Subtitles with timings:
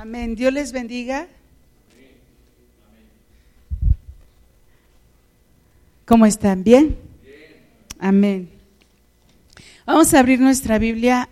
[0.00, 0.36] Amén.
[0.36, 1.26] Dios les bendiga.
[6.04, 6.62] ¿Cómo están?
[6.62, 6.96] ¿Bien?
[7.98, 8.48] Amén.
[9.84, 11.28] Vamos a abrir nuestra Biblia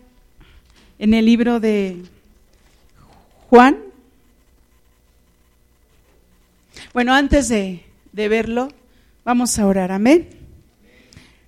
[0.99, 2.03] en el libro de
[3.51, 3.79] Juan.
[6.93, 8.73] Bueno, antes de, de verlo,
[9.25, 9.93] vamos a orar.
[9.93, 10.29] Amén.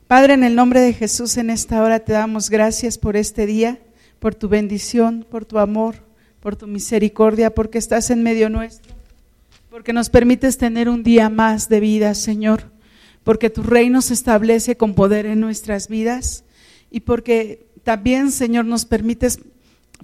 [0.06, 3.80] Padre, en el nombre de Jesús, en esta hora te damos gracias por este día,
[4.20, 6.06] por tu bendición, por tu amor
[6.40, 8.94] por tu misericordia, porque estás en medio nuestro,
[9.70, 12.62] porque nos permites tener un día más de vida, Señor,
[13.24, 16.44] porque tu reino se establece con poder en nuestras vidas
[16.90, 19.40] y porque también, Señor, nos permites,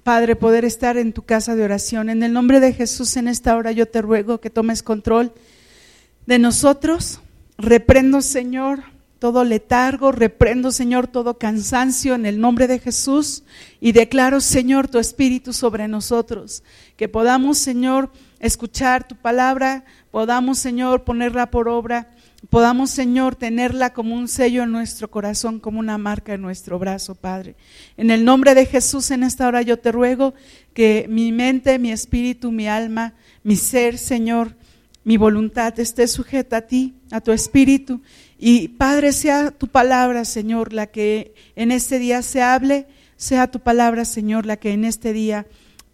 [0.02, 2.10] Padre, poder estar en tu casa de oración.
[2.10, 5.32] En el nombre de Jesús, en esta hora yo te ruego que tomes control
[6.26, 7.20] de nosotros.
[7.56, 8.82] Reprendo, Señor,
[9.18, 13.42] todo letargo, reprendo, Señor, todo cansancio en el nombre de Jesús
[13.80, 16.62] y declaro, Señor, tu espíritu sobre nosotros.
[16.96, 22.10] Que podamos, Señor, escuchar tu palabra, podamos, Señor, ponerla por obra,
[22.50, 27.14] podamos, Señor, tenerla como un sello en nuestro corazón, como una marca en nuestro brazo,
[27.14, 27.56] Padre.
[27.96, 30.34] En el nombre de Jesús, en esta hora yo te ruego
[30.74, 34.54] que mi mente, mi espíritu, mi alma, mi ser, Señor,
[35.04, 38.00] mi voluntad esté sujeta a ti, a tu espíritu
[38.38, 43.60] y Padre, sea tu palabra, Señor, la que en este día se hable, sea tu
[43.60, 45.46] palabra, Señor, la que en este día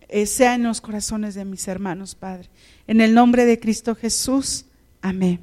[0.08, 2.48] eh, sea en los corazones de mis hermanos, Padre.
[2.86, 4.64] En el nombre de Cristo Jesús,
[5.02, 5.40] amén.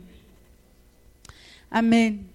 [1.70, 2.28] Amén.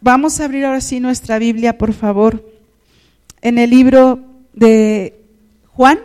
[0.00, 2.52] vamos a abrir ahora sí nuestra Biblia, por favor,
[3.42, 4.20] en el libro
[4.52, 5.20] de
[5.68, 5.98] Juan,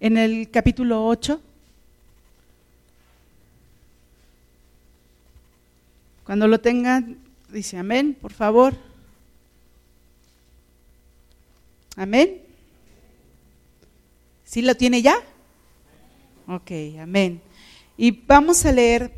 [0.00, 1.40] en el capítulo 8.
[6.24, 7.18] Cuando lo tengan,
[7.50, 8.74] dice amén, por favor.
[11.96, 12.40] Amén.
[14.44, 15.16] ¿Sí lo tiene ya?
[16.46, 16.70] Ok,
[17.00, 17.42] amén.
[17.96, 19.12] Y vamos a leer,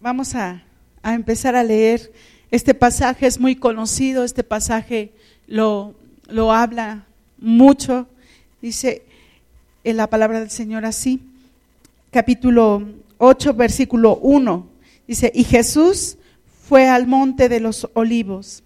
[0.00, 0.62] vamos a,
[1.02, 2.12] a, empezar a leer.
[2.50, 5.12] Este pasaje es muy conocido, este pasaje
[5.48, 5.94] lo,
[6.28, 7.06] lo habla
[7.38, 8.06] mucho.
[8.62, 9.02] Dice
[9.82, 11.20] en la palabra del Señor así,
[12.10, 12.82] capítulo
[13.18, 14.73] 8, versículo 1.
[15.06, 16.18] Dice, y Jesús
[16.68, 18.62] fue al monte de los olivos.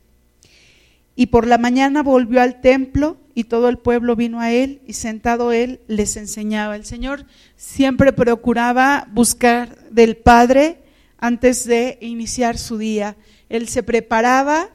[1.17, 4.93] Y por la mañana volvió al templo y todo el pueblo vino a él y
[4.93, 6.77] sentado él les enseñaba.
[6.77, 10.79] El Señor siempre procuraba buscar del Padre
[11.19, 13.17] antes de iniciar su día.
[13.49, 14.71] Él se preparaba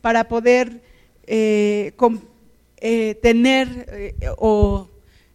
[0.00, 0.82] para poder
[1.26, 1.94] eh,
[2.78, 4.88] eh, tener eh, o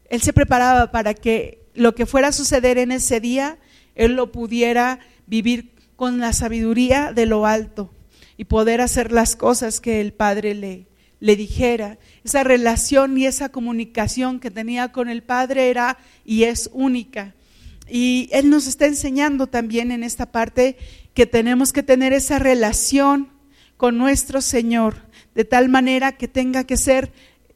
[0.10, 3.58] él se preparaba para que lo que fuera a suceder en ese día,
[3.96, 7.94] él lo pudiera vivir con la sabiduría de lo alto
[8.38, 10.88] y poder hacer las cosas que el Padre le,
[11.20, 11.98] le dijera.
[12.24, 17.36] Esa relación y esa comunicación que tenía con el Padre era y es única.
[17.90, 20.78] Y Él nos está enseñando también en esta parte
[21.14, 23.30] que tenemos que tener esa relación
[23.76, 27.12] con nuestro Señor, de tal manera que tenga que ser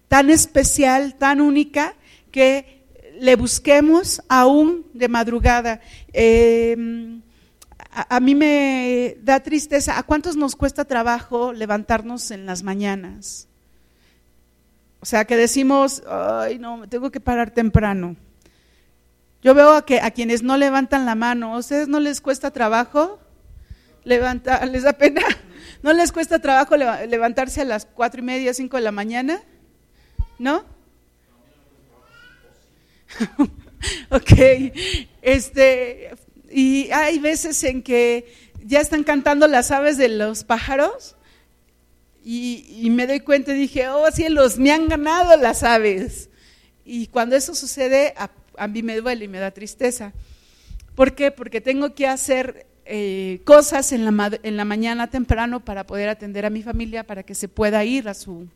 [0.07, 1.95] tan especial, tan única,
[2.31, 2.85] que
[3.19, 5.81] le busquemos aún de madrugada.
[6.13, 7.21] Eh,
[7.91, 9.97] a, mí me da tristeza.
[9.97, 13.47] ¿A cuántos nos cuesta trabajo levantarnos en las mañanas?
[15.01, 18.15] O sea, que decimos, ay, no, me tengo que parar temprano.
[19.41, 22.51] Yo veo a, que, a quienes no levantan la mano, ¿a ustedes no les cuesta
[22.51, 23.19] trabajo
[24.03, 25.21] levantar, les da pena?
[25.83, 29.41] ¿No les cuesta trabajo levantarse a las cuatro y media, cinco de la mañana?
[30.37, 30.63] ¿No?
[34.11, 34.31] ok,
[35.21, 36.11] este,
[36.53, 38.33] y hay veces en que
[38.63, 41.15] ya están cantando las aves de los pájaros
[42.23, 46.29] y, me doy cuenta y dije, oh cielos, me han ganado las aves.
[46.85, 48.13] Y cuando eso sucede,
[48.57, 50.13] a, mí me duele y me da tristeza.
[50.95, 51.31] ¿Por qué?
[51.31, 56.45] Porque tengo que hacer eh, cosas en la, en la mañana temprano para poder atender
[56.45, 58.47] a mi familia, para que se pueda ir a, su,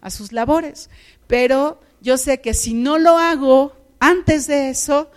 [0.00, 0.88] a sus labores.
[1.26, 5.10] Pero yo sé que si no lo hago antes de eso,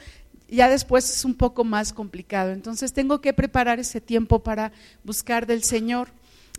[0.57, 2.51] ya después es un poco más complicado.
[2.51, 4.71] Entonces tengo que preparar ese tiempo para
[5.03, 6.09] buscar del Señor.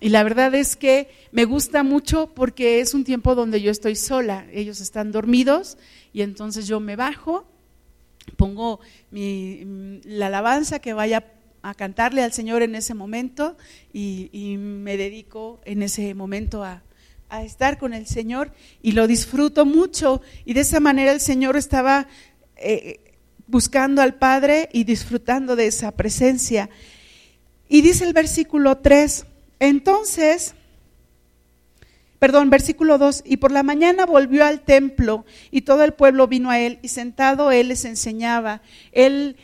[0.00, 3.94] Y la verdad es que me gusta mucho porque es un tiempo donde yo estoy
[3.94, 5.78] sola, ellos están dormidos
[6.12, 7.46] y entonces yo me bajo,
[8.36, 8.80] pongo
[9.12, 11.24] mi, la alabanza que vaya
[11.62, 13.56] a cantarle al Señor en ese momento
[13.92, 16.82] y, me dedico en ese momento a,
[17.44, 18.52] estar con el Señor
[18.82, 20.20] y lo disfruto mucho.
[20.44, 22.06] Y de esa manera el Señor estaba
[22.56, 23.11] eh,
[23.46, 26.70] buscando al Padre y disfrutando de esa presencia.
[27.68, 29.26] Y dice el versículo 3,
[29.58, 30.54] entonces,
[32.18, 36.50] perdón, versículo 2, y por la mañana volvió al templo y todo el pueblo vino
[36.50, 38.62] a él y sentado él les enseñaba.
[38.92, 39.36] Él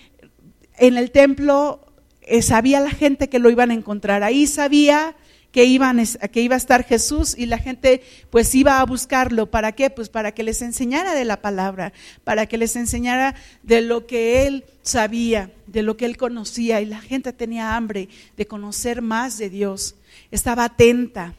[0.76, 1.86] en el templo
[2.22, 5.16] eh, sabía la gente que lo iban a encontrar, ahí sabía
[5.58, 9.50] que, que iba a estar Jesús y la gente pues iba a buscarlo.
[9.50, 9.90] ¿Para qué?
[9.90, 13.34] Pues para que les enseñara de la palabra, para que les enseñara
[13.64, 18.08] de lo que él sabía, de lo que él conocía y la gente tenía hambre
[18.36, 19.96] de conocer más de Dios.
[20.30, 21.34] Estaba atenta,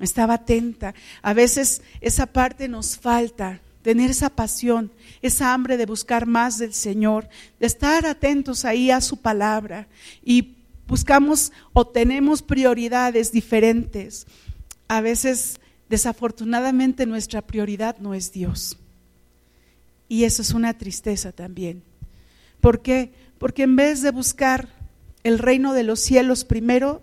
[0.00, 0.94] estaba atenta.
[1.20, 6.72] A veces esa parte nos falta, tener esa pasión, esa hambre de buscar más del
[6.72, 7.28] Señor,
[7.60, 9.88] de estar atentos ahí a su palabra
[10.24, 10.57] y
[10.88, 14.26] buscamos o tenemos prioridades diferentes.
[14.88, 18.78] A veces, desafortunadamente, nuestra prioridad no es Dios.
[20.08, 21.82] Y eso es una tristeza también.
[22.60, 23.12] ¿Por qué?
[23.38, 24.68] Porque en vez de buscar
[25.22, 27.02] el reino de los cielos primero,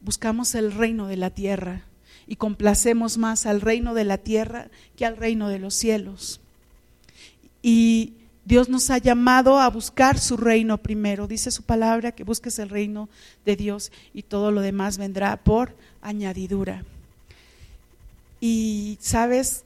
[0.00, 1.84] buscamos el reino de la tierra
[2.26, 6.40] y complacemos más al reino de la tierra que al reino de los cielos.
[7.62, 8.14] Y
[8.50, 11.28] Dios nos ha llamado a buscar su reino primero.
[11.28, 13.08] Dice su palabra que busques el reino
[13.44, 16.84] de Dios y todo lo demás vendrá por añadidura.
[18.40, 19.62] Y sabes,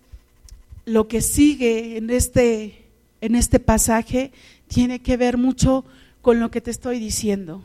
[0.85, 2.85] lo que sigue en este,
[3.23, 4.33] en este pasaje
[4.69, 5.87] tiene que ver mucho
[6.21, 7.63] con lo que te estoy diciendo.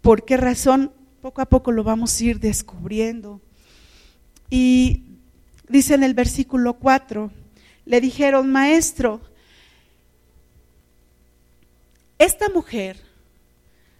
[0.00, 0.92] ¿Por qué razón?
[1.20, 3.38] Poco a poco lo vamos a ir descubriendo.
[4.48, 5.02] Y
[5.68, 7.30] dice en el versículo 4,
[7.84, 9.20] le dijeron, maestro,
[12.20, 12.98] esta mujer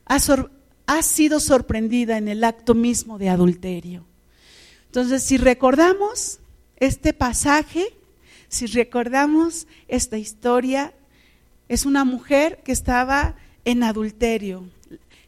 [0.05, 4.05] ha, sido sorprendida en el acto mismo de adulterio.
[4.87, 6.39] Entonces, si recordamos
[6.77, 7.87] este pasaje,
[8.49, 10.93] si recordamos esta historia,
[11.69, 14.69] es una mujer que estaba en adulterio,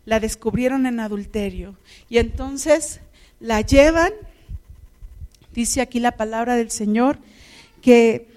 [0.04, 1.78] la descubrieron en adulterio
[2.10, 3.00] y entonces
[3.40, 4.12] la llevan,
[5.54, 7.18] dice aquí la palabra del Señor,
[7.80, 8.28] que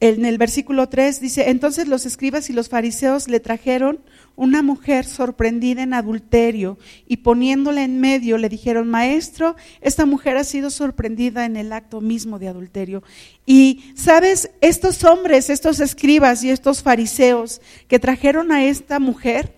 [0.00, 4.00] en el versículo 3 dice, entonces los escribas y los fariseos le trajeron
[4.36, 10.44] una mujer sorprendida en adulterio y poniéndola en medio le dijeron, maestro, esta mujer ha
[10.44, 13.02] sido sorprendida en el acto mismo de adulterio.
[13.46, 19.54] Y sabes, estos hombres, estos escribas y estos fariseos que trajeron a esta mujer,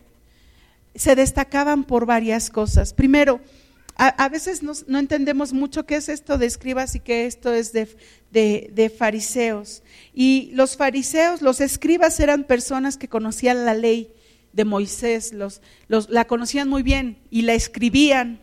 [0.94, 2.92] se destacaban por varias cosas.
[2.92, 3.40] Primero,
[3.98, 7.88] a, veces no, entendemos mucho qué es esto de escribas y qué esto es de,
[8.30, 9.82] de, fariseos.
[10.12, 14.12] Y los fariseos, los escribas eran personas que conocían la ley
[14.52, 18.38] de Moisés, los, los, la conocían muy bien y la escribían.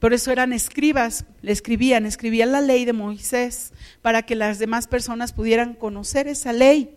[0.00, 3.72] Por eso eran escribas, le escribían, escribían la ley de Moisés
[4.02, 6.94] para que las demás personas pudieran conocer esa ley,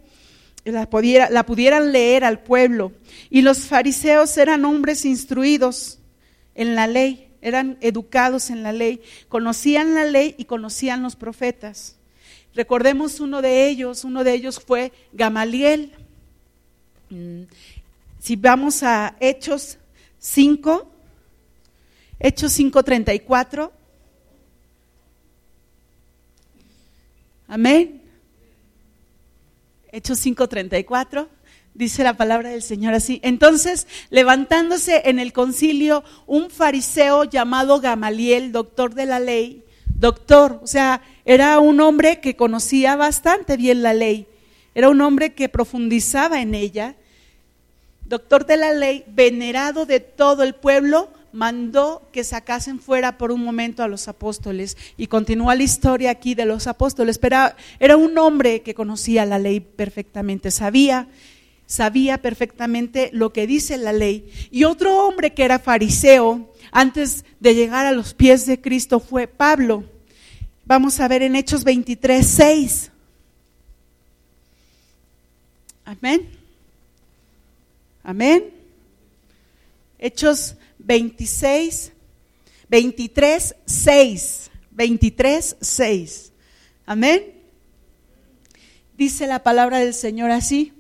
[0.66, 2.92] la, pudiera, la pudieran leer al pueblo.
[3.30, 6.00] Y los fariseos eran hombres instruidos
[6.54, 11.96] en la ley eran educados en la ley, conocían la ley y conocían los profetas.
[12.56, 15.92] Recordemos uno de ellos, uno de ellos fue Gamaliel.
[17.12, 17.44] Mm,
[18.20, 19.78] si vamos a Hechos
[20.18, 20.92] 5,
[22.20, 23.72] Hechos 5:34.
[27.48, 28.02] Amén.
[29.92, 31.30] Hechos 5:34.
[31.76, 33.20] Dice la palabra del Señor así.
[33.22, 40.68] Entonces, levantándose en el concilio un fariseo llamado Gamaliel, doctor de la ley, doctor, o
[40.68, 44.26] sea, era un hombre que conocía bastante bien la ley,
[44.74, 46.96] era un hombre que profundizaba en ella,
[48.06, 53.44] doctor de la ley, venerado de todo el pueblo, mandó que sacasen fuera por un
[53.44, 54.78] momento a los apóstoles.
[54.96, 57.38] Y continúa la historia aquí de los apóstoles, pero
[57.82, 61.10] era un hombre que conocía la ley perfectamente, sabía
[61.66, 64.32] sabía perfectamente lo que dice la ley.
[64.52, 69.28] Y otro hombre que era fariseo, antes de llegar a los pies de Cristo, fue
[69.28, 69.84] Pablo.
[70.66, 72.92] Vamos a ver en Hechos 23, 6.
[75.86, 76.28] Amén.
[78.04, 78.52] Amén.
[80.00, 81.92] Hechos 26,
[82.68, 84.52] 23, 6.
[84.72, 86.32] 23, 6.
[86.86, 87.24] Amén.
[88.98, 90.74] Dice la palabra del Señor así.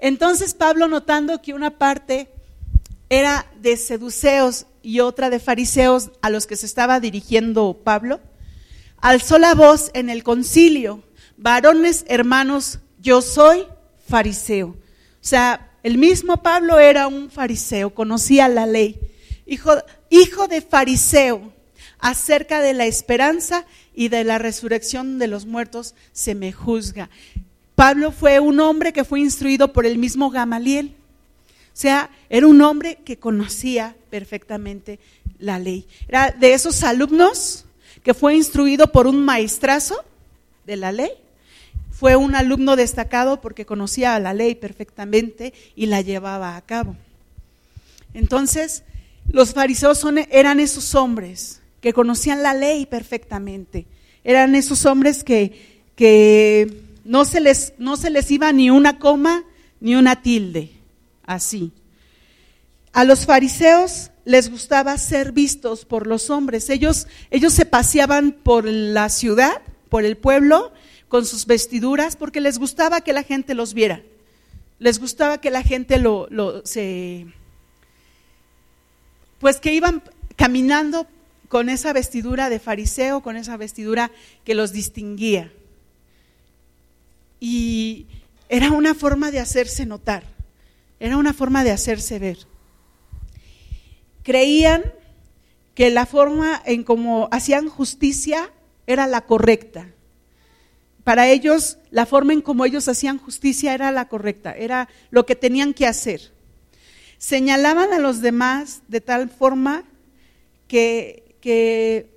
[0.00, 2.30] Entonces Pablo, notando que una parte
[3.08, 8.20] era de seduceos y otra de fariseos a los que se estaba dirigiendo Pablo,
[8.98, 11.02] alzó la voz en el concilio,
[11.36, 13.66] varones hermanos, yo soy
[14.08, 14.68] fariseo.
[14.68, 14.76] O
[15.20, 18.98] sea, el mismo Pablo era un fariseo, conocía la ley.
[19.46, 19.72] Hijo,
[20.08, 21.52] hijo de fariseo,
[21.98, 27.10] acerca de la esperanza y de la resurrección de los muertos se me juzga.
[27.80, 30.94] Pablo fue un hombre que fue instruido por el mismo Gamaliel.
[31.48, 34.98] O sea, era un hombre que conocía perfectamente
[35.38, 35.86] la ley.
[36.06, 37.64] Era de esos alumnos
[38.02, 40.04] que fue instruido por un maestrazo
[40.66, 41.08] de la ley.
[41.90, 46.96] Fue un alumno destacado porque conocía la ley perfectamente y la llevaba a cabo.
[48.12, 48.82] Entonces,
[49.26, 53.86] los fariseos eran esos hombres que conocían la ley perfectamente.
[54.22, 59.44] Eran esos hombres que, que no, se les, no se les iba ni una coma
[59.80, 60.70] ni una tilde.
[61.24, 61.72] Así.
[62.92, 66.70] A los fariseos les gustaba ser vistos por los hombres.
[66.70, 70.72] Ellos, ellos se paseaban por la ciudad, por el pueblo,
[71.08, 74.02] con sus vestiduras, porque les gustaba que la gente los viera.
[74.78, 77.26] Les gustaba que la gente lo, lo se,
[79.40, 80.02] pues que iban
[80.36, 81.06] caminando
[81.48, 84.12] con esa vestidura de fariseo, con esa vestidura
[84.44, 85.52] que los distinguía.
[87.40, 88.06] Y
[88.48, 90.24] era una forma de hacerse notar,
[91.00, 92.38] era una forma de hacerse ver.
[94.22, 94.84] Creían
[95.74, 98.52] que la forma en cómo hacían justicia
[98.86, 99.88] era la correcta.
[101.02, 105.34] Para ellos, la forma en cómo ellos hacían justicia era la correcta, era lo que
[105.34, 106.32] tenían que hacer
[107.20, 109.84] señalaban a los demás de tal forma
[110.66, 112.08] que, que,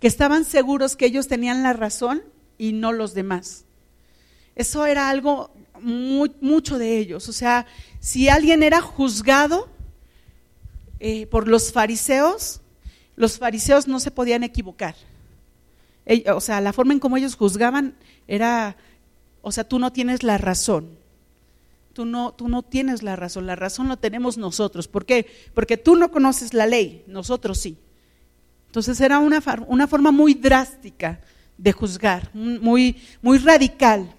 [0.00, 2.22] estaban seguros que ellos tenían la razón
[2.58, 3.64] y no los demás.
[4.54, 7.28] Eso era algo mucho de ellos.
[7.28, 7.66] O sea,
[8.00, 9.68] si alguien era juzgado
[10.98, 12.60] eh, por los fariseos,
[13.16, 14.94] los fariseos no se podían equivocar.
[16.34, 17.94] o sea, la forma en cómo ellos juzgaban
[18.26, 18.76] era,
[19.42, 21.00] o sea, tú no tienes la razón
[21.92, 24.88] tú no, tú no tienes la razón, la razón la tenemos nosotros.
[24.88, 25.26] ¿Por qué?
[25.54, 27.76] Porque tú no conoces la ley, nosotros sí.
[28.66, 31.20] Entonces era una, una forma muy drástica
[31.58, 34.14] de juzgar, muy, muy radical.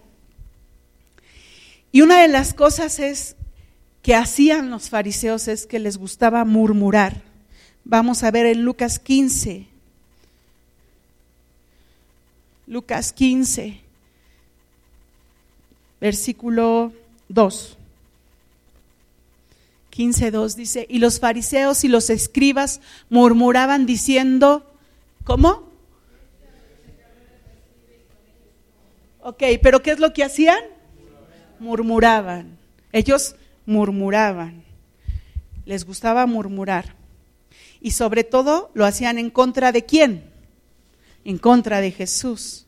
[1.91, 3.35] Y una de las cosas es
[4.01, 7.21] que hacían los fariseos es que les gustaba murmurar.
[7.83, 9.67] Vamos a ver en Lucas 15.
[12.67, 13.81] Lucas 15,
[15.99, 16.93] versículo
[17.27, 17.77] 2.
[19.91, 22.79] 15.2 dice, y los fariseos y los escribas
[23.09, 24.65] murmuraban diciendo,
[25.25, 25.69] ¿cómo?
[29.19, 30.70] Ok, pero ¿qué es lo que hacían?
[31.61, 32.57] Murmuraban.
[32.91, 33.35] Ellos
[33.67, 34.63] murmuraban.
[35.63, 36.95] Les gustaba murmurar.
[37.79, 40.23] Y sobre todo lo hacían en contra de quién?
[41.23, 42.65] En contra de Jesús.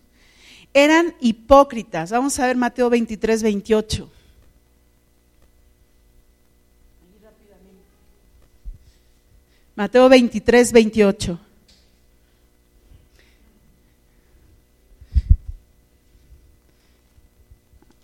[0.75, 2.11] Eran hipócritas.
[2.11, 4.11] Vamos a ver Mateo 23, 28.
[9.75, 11.39] Mateo 23, 28.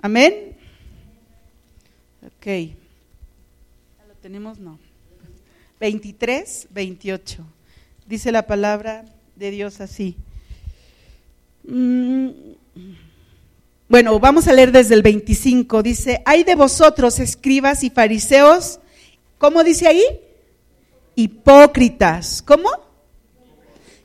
[0.01, 0.48] Amén.
[2.49, 2.55] Ok.
[2.55, 4.57] ¿Ya lo tenemos?
[4.57, 4.79] No.
[5.79, 7.45] 23, 28.
[8.07, 10.15] Dice la palabra de Dios así.
[11.63, 12.29] Mm.
[13.87, 15.83] Bueno, vamos a leer desde el 25.
[15.83, 18.79] Dice, hay de vosotros, escribas y fariseos.
[19.37, 20.03] ¿Cómo dice ahí?
[21.13, 22.41] hipócritas.
[22.41, 22.71] ¿Cómo?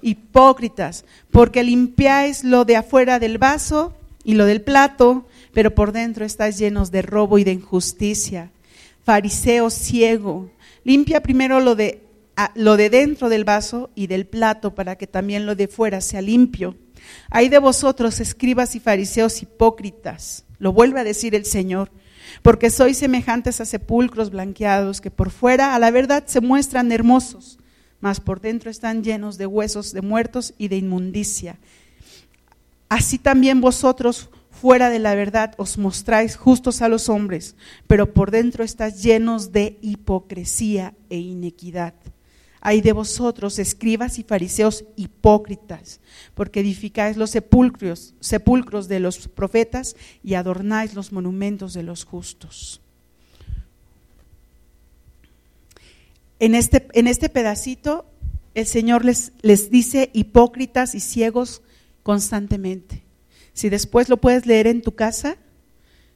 [0.02, 5.24] Hipócritas, porque limpiáis lo de afuera del vaso y lo del plato,
[5.54, 8.50] pero por dentro estáis llenos de robo y de injusticia.
[9.04, 10.50] Fariseo ciego,
[10.84, 12.02] limpia primero lo de,
[12.54, 16.20] lo de dentro del vaso y del plato para que también lo de fuera sea
[16.20, 16.76] limpio.
[17.30, 21.90] Hay de vosotros, escribas y fariseos hipócritas, lo vuelve a decir el Señor
[22.42, 27.58] porque sois semejantes a sepulcros blanqueados que por fuera a la verdad se muestran hermosos,
[28.00, 31.58] mas por dentro están llenos de huesos de muertos y de inmundicia.
[32.88, 34.30] Así también vosotros
[34.60, 37.56] fuera de la verdad os mostráis justos a los hombres,
[37.86, 41.94] pero por dentro estáis llenos de hipocresía e inequidad.
[42.60, 46.00] Hay de vosotros, escribas y fariseos hipócritas,
[46.34, 52.80] porque edificáis los sepulcros, sepulcros de los profetas y adornáis los monumentos de los justos.
[56.38, 58.06] En este, en este pedacito,
[58.54, 61.60] el Señor les, les dice hipócritas y ciegos
[62.02, 63.03] constantemente.
[63.54, 65.36] Si después lo puedes leer en tu casa,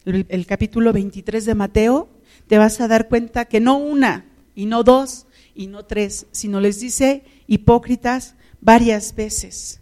[0.05, 2.09] el, capítulo 23 de Mateo,
[2.49, 6.61] te vas a dar cuenta que no una y no dos, y no tres, sino
[6.61, 9.81] les dice hipócritas varias veces.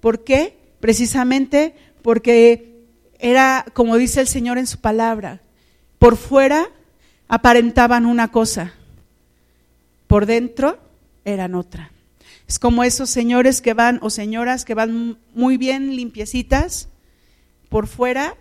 [0.00, 0.58] ¿Por qué?
[0.80, 2.84] Precisamente porque
[3.20, 5.40] era, como dice el Señor en su palabra,
[5.98, 6.68] por fuera
[7.28, 8.74] aparentaban una cosa,
[10.08, 10.78] por dentro
[11.24, 11.92] eran otra.
[12.48, 16.87] Es como esos señores que van o señoras que van muy bien limpiecitas
[17.68, 18.36] por fuera,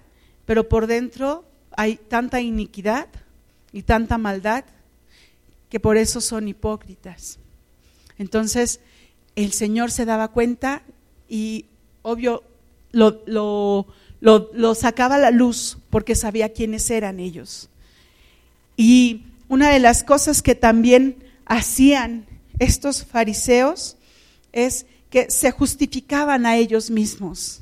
[0.45, 3.07] pero por dentro hay tanta iniquidad
[3.71, 4.65] y tanta maldad
[5.69, 7.39] que por eso son hipócritas.
[8.17, 8.79] Entonces,
[9.35, 10.81] el Señor se daba cuenta
[11.29, 11.65] y
[12.01, 12.43] obvio
[12.91, 13.85] lo,
[14.75, 17.69] sacaba a la luz porque sabía quiénes eran ellos.
[18.75, 22.25] Y una de las cosas que también hacían
[22.59, 23.97] estos fariseos
[24.51, 27.61] es que se justificaban a ellos mismos.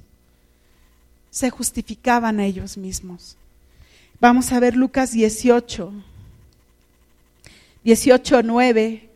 [1.36, 3.36] Se justificaban a ellos mismos.
[4.22, 5.92] Vamos a ver Lucas 18,
[7.84, 9.10] 18, 9.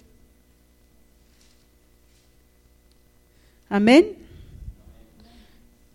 [3.70, 4.18] Amén.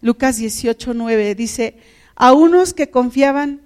[0.01, 1.77] Lucas 18, 9 dice,
[2.15, 3.61] a unos que confiaban,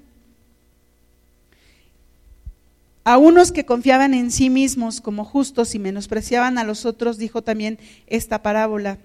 [3.05, 7.43] a unos que confiaban en sí mismos como justos y menospreciaban a los otros, dijo
[7.43, 8.99] también esta parábola.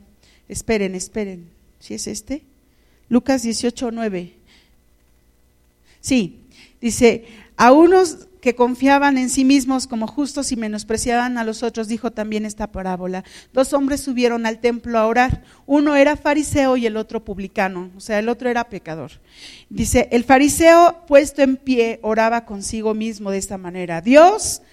[0.49, 1.51] Esperen, esperen.
[1.79, 2.41] ¿Si es este?
[3.13, 4.33] Lucas 18, 9.
[6.01, 6.39] Sí,
[6.81, 11.87] dice, a unos que confiaban en sí mismos como justos y menospreciaban a los otros,
[11.87, 13.23] dijo también esta parábola.
[13.53, 15.43] Dos hombres subieron al templo a orar.
[15.67, 19.11] Uno era fariseo y el otro publicano, o sea, el otro era pecador.
[19.69, 24.01] Dice, el fariseo puesto en pie oraba consigo mismo de esta manera.
[24.01, 24.63] Dios,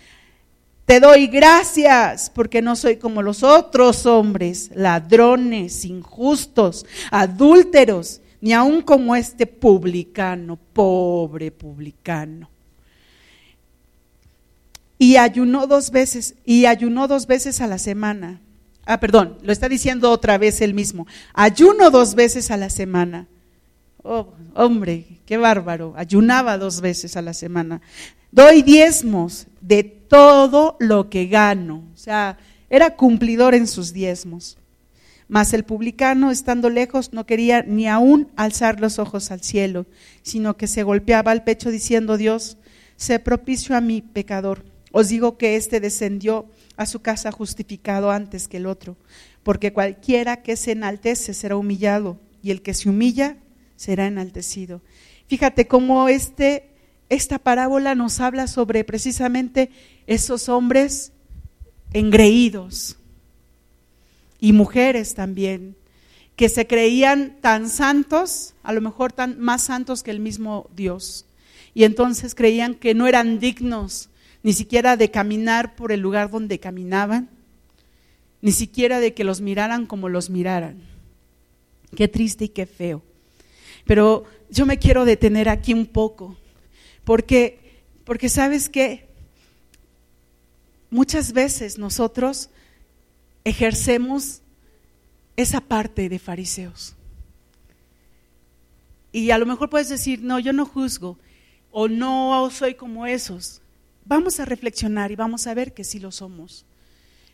[0.86, 8.82] te doy gracias porque no soy como los otros hombres, ladrones, injustos, adúlteros, ni aun
[8.82, 12.48] como este publicano, pobre publicano
[15.00, 18.42] y ayunó dos veces, y ayunó dos veces a la semana.
[18.84, 21.06] Ah, perdón, lo está diciendo otra vez él mismo.
[21.32, 23.26] Ayuno dos veces a la semana.
[24.02, 25.94] Oh, hombre, qué bárbaro.
[25.96, 27.80] Ayunaba dos veces a la semana.
[28.30, 31.82] Doy diezmos de todo lo que gano.
[31.94, 32.36] O sea,
[32.68, 34.58] era cumplidor en sus diezmos.
[35.30, 39.86] Mas el publicano, estando lejos, no quería ni aún alzar los ojos al cielo,
[40.22, 42.56] sino que se golpeaba al pecho diciendo, Dios,
[42.96, 44.64] sé propicio a mi pecador.
[44.90, 48.96] Os digo que éste descendió a su casa justificado antes que el otro,
[49.44, 53.36] porque cualquiera que se enaltece será humillado, y el que se humilla
[53.76, 54.82] será enaltecido.
[55.28, 56.70] Fíjate cómo este,
[57.08, 59.70] esta parábola nos habla sobre precisamente
[60.08, 61.12] esos hombres
[61.92, 62.96] engreídos
[64.40, 65.76] y mujeres también,
[66.36, 71.26] que se creían tan santos, a lo mejor tan más santos que el mismo Dios,
[71.74, 74.08] y entonces creían que no eran dignos
[74.42, 77.28] ni siquiera de caminar por el lugar donde caminaban,
[78.40, 80.80] ni siquiera de que los miraran como los miraran.
[81.94, 83.02] Qué triste y qué feo.
[83.84, 86.38] Pero yo me quiero detener aquí un poco,
[87.04, 89.08] porque, porque sabes que
[90.90, 92.48] muchas veces nosotros
[93.44, 94.42] ejercemos
[95.36, 96.94] esa parte de fariseos.
[99.12, 101.18] Y a lo mejor puedes decir, no, yo no juzgo,
[101.70, 103.60] o no soy como esos
[104.10, 106.64] vamos a reflexionar y vamos a ver que sí lo somos,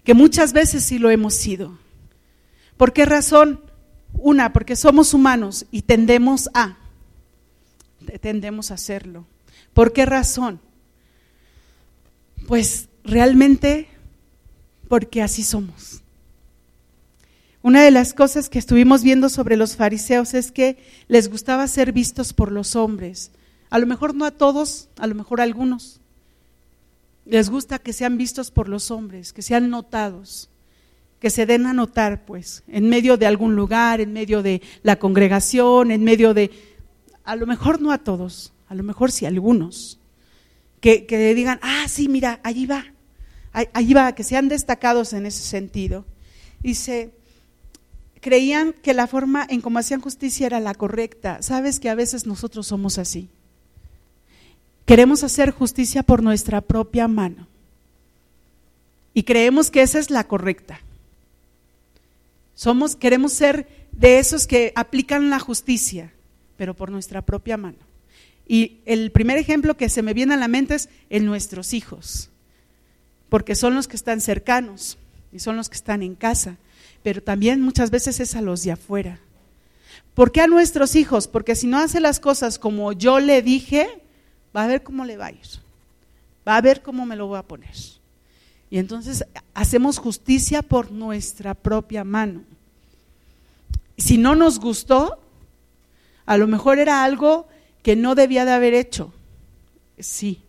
[0.04, 1.78] que muchas veces sí lo hemos sido.
[2.76, 3.62] ¿Por qué razón?
[4.12, 6.76] Una, porque somos humanos y tendemos a,
[8.20, 9.26] tendemos a hacerlo.
[9.72, 10.60] ¿Por qué razón?
[12.46, 13.88] Pues realmente
[14.88, 16.02] porque así somos.
[17.62, 21.92] Una de las cosas que estuvimos viendo sobre los fariseos es que les gustaba ser
[21.92, 23.32] vistos por los hombres.
[23.70, 26.00] A lo mejor no a todos, a lo mejor a algunos
[27.26, 30.48] les gusta que sean vistos por los hombres, que sean notados,
[31.18, 34.96] que se den a notar, pues, en medio de algún lugar, en medio de la
[34.96, 36.50] congregación, en medio de,
[37.24, 39.98] a lo mejor no a todos, a lo mejor sí a algunos,
[40.80, 42.92] que, que digan, ah, sí, mira, allí va,
[43.72, 46.04] allí va, que sean destacados en ese sentido.
[46.62, 47.10] Dice,
[48.20, 51.42] creían que la forma en cómo hacían justicia era la correcta.
[51.42, 53.28] Sabes que a veces nosotros somos así.
[54.84, 57.46] Queremos hacer justicia por nuestra propia mano.
[59.14, 60.80] Y creemos que esa es la correcta.
[62.54, 66.12] Somos, queremos ser de esos que aplican la justicia,
[66.56, 67.78] pero por nuestra propia mano.
[68.48, 72.30] Y el primer ejemplo que se me viene a la mente es en nuestros hijos,
[73.28, 74.98] porque son los que están cercanos
[75.32, 76.56] y son los que están en casa,
[77.02, 79.20] pero también muchas veces es a los de afuera.
[80.14, 81.28] ¿Por qué a nuestros hijos?
[81.28, 84.02] Porque si no hace las cosas como yo le dije,
[84.56, 85.46] va a ver cómo le va a ir,
[86.46, 87.74] va a ver cómo me lo voy a poner.
[88.70, 92.42] Y entonces hacemos justicia por nuestra propia mano.
[93.98, 95.20] Si no nos gustó,
[96.24, 97.46] a lo mejor era algo
[97.82, 99.12] que no debía de haber hecho.
[99.98, 100.42] Sí.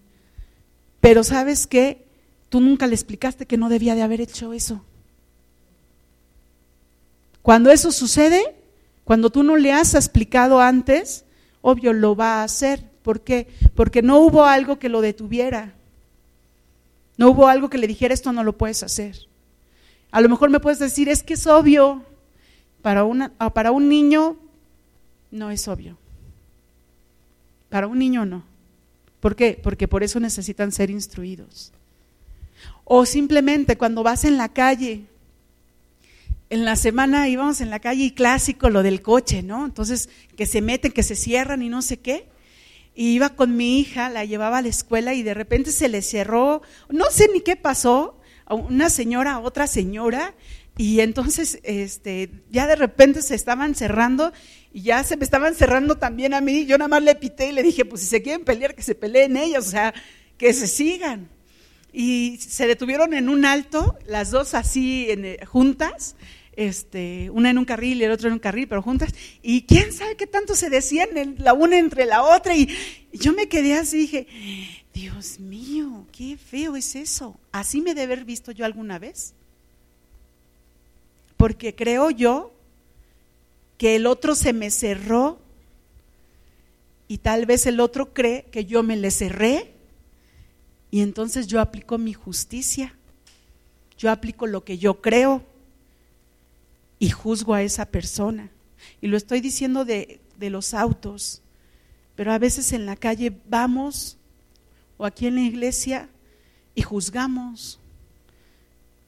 [0.99, 2.06] Pero sabes qué?
[2.49, 4.83] Tú nunca le explicaste que no debía de haber hecho eso.
[7.41, 8.55] Cuando eso sucede,
[9.03, 11.23] cuando tú no le has explicado antes,
[11.61, 12.83] obvio lo va a hacer.
[13.03, 13.47] ¿Por qué?
[13.73, 15.73] Porque no hubo algo que lo detuviera.
[17.17, 19.17] No hubo algo que le dijera esto no lo puedes hacer.
[20.11, 22.03] A lo mejor me puedes decir, es que es obvio.
[22.81, 24.37] Para, una, para un niño
[25.31, 25.97] no es obvio.
[27.69, 28.43] Para un niño no.
[29.19, 29.59] ¿Por qué?
[29.61, 31.71] Porque por eso necesitan ser instruidos.
[32.83, 35.05] O simplemente cuando vas en la calle,
[36.49, 39.65] en la semana íbamos en la calle y clásico lo del coche, ¿no?
[39.65, 42.27] Entonces, que se meten, que se cierran y no sé qué.
[42.95, 46.01] Y iba con mi hija, la llevaba a la escuela y de repente se le
[46.01, 50.33] cerró, no sé ni qué pasó, a una señora, a otra señora,
[50.77, 54.31] y entonces este, ya de repente se estaban cerrando
[54.71, 56.65] y ya se me estaban cerrando también a mí.
[56.65, 58.95] Yo nada más le pité y le dije, pues si se quieren pelear, que se
[58.95, 59.93] peleen ellos, o sea,
[60.37, 61.29] que se sigan.
[61.93, 66.15] Y se detuvieron en un alto, las dos así en, juntas,
[66.55, 69.93] este, una en un carril y el otro en un carril, pero juntas, y quién
[69.93, 72.69] sabe qué tanto se decían la una entre la otra, y,
[73.13, 74.27] yo me quedé así, dije,
[74.93, 79.33] Dios mío, qué feo es eso, así me debe haber visto yo alguna vez,
[81.37, 82.51] porque creo yo
[83.77, 85.39] que el otro se me cerró
[87.07, 89.76] y tal vez el otro cree que yo me le cerré
[90.89, 92.93] y entonces yo aplico mi justicia,
[93.97, 95.43] yo aplico lo que yo creo
[96.99, 98.49] y juzgo a esa persona.
[99.01, 101.41] Y lo estoy diciendo de, de los autos,
[102.15, 104.17] pero a veces en la calle vamos
[104.97, 106.09] o aquí en la iglesia
[106.73, 107.79] y juzgamos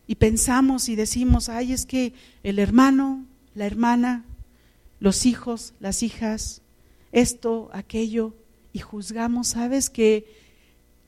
[0.10, 4.26] y pensamos y decimos, ay, es que el hermano, la hermana,
[5.00, 6.64] los hijos, las hijas,
[7.12, 8.34] esto, aquello,
[8.74, 9.92] y juzgamos, ¿sabes?
[9.92, 10.39] Que,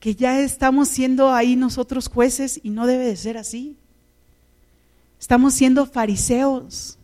[0.02, 3.78] que ya estamos siendo ahí nosotros jueces y no debe de ser así.
[5.20, 6.98] Estamos siendo fariseos.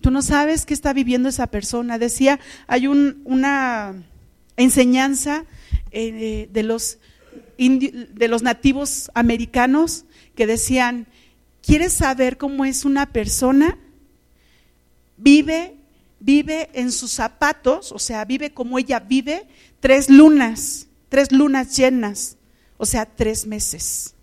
[0.00, 2.00] Tú no sabes qué está viviendo esa persona.
[2.00, 3.94] Decía, hay una
[4.56, 5.44] enseñanza
[5.92, 6.98] eh, de, los
[7.56, 11.06] de los nativos americanos que decían,
[11.64, 13.78] ¿quieres saber cómo es una persona?
[15.16, 15.76] Vive,
[16.18, 19.46] vive en sus zapatos, o sea, vive como ella vive,
[19.78, 22.38] tres lunas, tres lunas llenas,
[22.78, 24.14] o sea, tres meses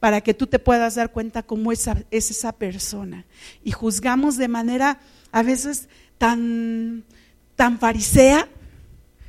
[0.00, 3.24] para que tú te puedas dar cuenta cómo es, es esa persona.
[3.64, 5.00] Y juzgamos de manera
[5.32, 5.88] a veces
[6.18, 7.04] tan,
[7.56, 8.50] tan farisea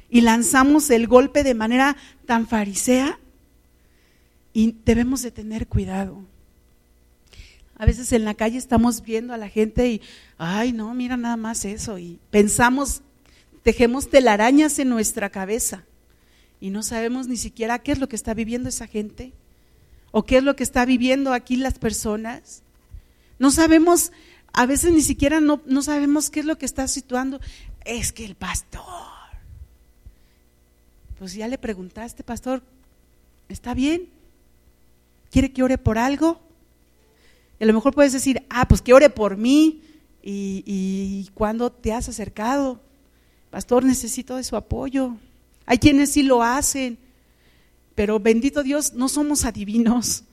[0.10, 3.22] y lanzamos el golpe de manera tan farisea
[4.52, 6.26] y debemos de tener cuidado.
[7.78, 10.02] A veces en la calle estamos viendo a la gente y,
[10.38, 11.98] ay, no, mira nada más eso.
[11.98, 13.02] Y pensamos,
[13.64, 15.86] tejemos telarañas en nuestra cabeza
[16.66, 19.34] y no sabemos ni siquiera qué es lo que está viviendo esa gente
[20.10, 22.64] o qué es lo que está viviendo aquí las personas.
[23.38, 24.12] No sabemos,
[24.52, 27.40] a veces ni siquiera no, no sabemos qué es lo que está situando.
[27.86, 28.82] Es que el pastor,
[31.20, 32.64] pues ya le preguntaste, pastor,
[33.48, 34.10] ¿está bien?
[35.30, 36.42] ¿Quiere que ore por algo?
[37.60, 39.84] Y a lo mejor puedes decir, ah, pues que ore por mí.
[40.24, 42.82] ¿Y, y cuándo te has acercado?
[43.52, 45.16] Pastor, necesito de su apoyo.
[45.66, 46.98] Hay quienes sí lo hacen,
[47.96, 50.24] pero bendito Dios, no somos adivinos.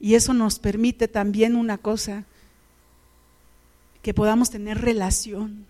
[0.00, 2.24] Y eso nos permite también una cosa,
[4.02, 5.64] que podamos tener relación,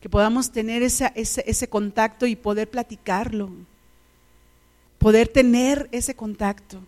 [0.00, 3.50] que podamos tener ese, ese, contacto y poder platicarlo,
[4.98, 6.80] poder tener ese contacto.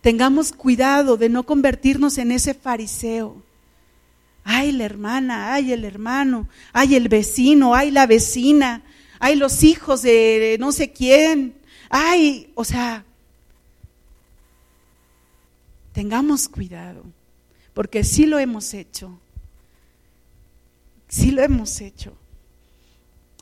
[0.00, 3.36] Tengamos cuidado de no convertirnos en ese fariseo.
[4.42, 8.82] Ay, la hermana, ay, el hermano, ay, el vecino, ay, la vecina,
[9.18, 11.54] ay, los hijos de no sé quién
[11.96, 13.04] ay, o sea,
[15.92, 17.04] tengamos cuidado,
[17.72, 19.16] porque sí lo hemos hecho,
[21.08, 22.16] sí lo hemos hecho.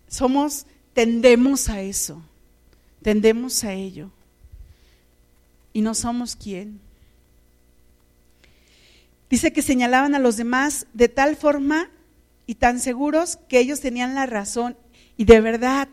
[0.06, 2.22] Somos, tendemos a eso,
[3.00, 4.10] tendemos a ello.
[5.72, 6.78] Y no somos quién.
[9.30, 11.88] Dice que señalaban a los demás de tal forma
[12.46, 14.76] y tan seguros que ellos tenían la razón.
[15.22, 15.86] Y de verdad,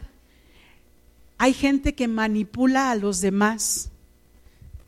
[1.38, 3.92] hay gente que manipula a los demás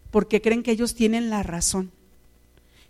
[0.10, 1.92] porque creen que ellos tienen la razón.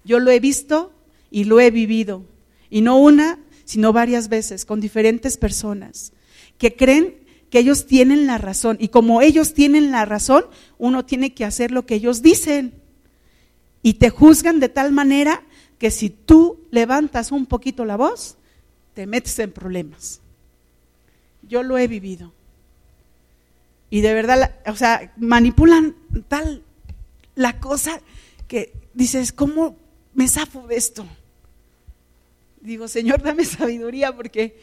[0.05, 0.93] Yo lo he visto
[1.29, 2.23] y lo he vivido,
[2.69, 6.13] y no una, sino varias veces, con diferentes personas,
[6.57, 7.17] que creen
[7.49, 10.45] que ellos tienen la razón, y como ellos tienen la razón,
[10.77, 12.75] uno tiene que hacer lo que ellos dicen,
[13.83, 15.43] y te juzgan de tal manera
[15.77, 18.37] que si tú levantas un poquito la voz,
[18.93, 20.20] te metes en problemas.
[21.43, 22.33] Yo lo he vivido.
[23.89, 25.95] Y de verdad, o sea, manipulan
[26.27, 26.63] tal
[27.35, 28.01] la cosa
[28.47, 29.77] que dices, ¿cómo
[30.13, 31.05] me zafo de esto?
[32.61, 34.59] Digo, Señor, dame sabiduría porque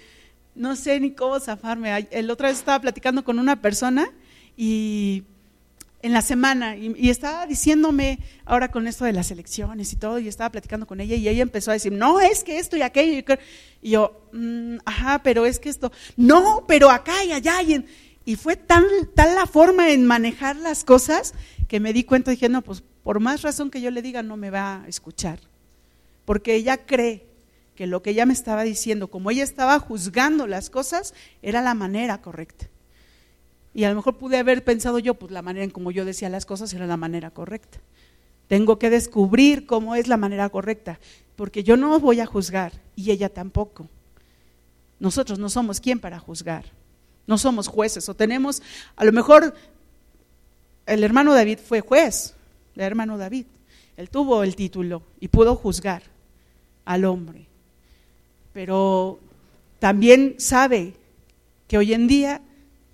[0.54, 2.08] no sé ni cómo zafarme.
[2.10, 4.10] El otra vez estaba platicando con una persona
[4.56, 5.24] y
[6.00, 10.28] en la semana y, estaba diciéndome ahora con esto de las elecciones y todo, y
[10.28, 13.24] estaba platicando con ella y ella empezó a decir, no, es que esto y aquello.
[13.82, 17.62] Y yo, mm, ajá, pero es que esto, no, pero acá y allá.
[17.62, 17.84] Y,
[18.24, 18.84] y fue tan,
[19.14, 21.34] tal la forma en manejar las cosas
[21.66, 24.50] que me di cuenta, dije, pues por más razón que yo le diga, no me
[24.50, 25.40] va a escuchar.
[26.24, 27.26] Porque ella cree
[27.74, 31.74] que lo que ella me estaba diciendo, como ella estaba juzgando las cosas, era la
[31.74, 32.68] manera correcta.
[33.78, 36.28] Y a lo mejor pude haber pensado yo, pues la manera en como yo decía
[36.28, 37.78] las cosas era la manera correcta.
[38.48, 40.98] Tengo que descubrir cómo es la manera correcta,
[41.36, 43.88] porque yo no voy a juzgar y ella tampoco.
[44.98, 46.64] Nosotros no somos quien para juzgar,
[47.28, 48.64] no somos jueces o tenemos,
[48.96, 49.54] a lo mejor
[50.84, 52.34] el hermano David fue juez,
[52.74, 53.46] el hermano David,
[53.96, 56.02] él tuvo el título y pudo juzgar
[56.84, 57.46] al hombre,
[58.52, 59.20] pero
[59.78, 60.94] también sabe
[61.68, 62.42] que hoy en día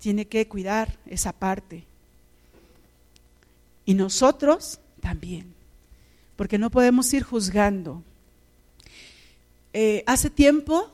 [0.05, 1.83] tiene que cuidar esa parte.
[3.85, 5.51] Y nosotros también,
[6.35, 8.03] porque no podemos ir juzgando.
[9.73, 10.91] Eh, hace tiempo,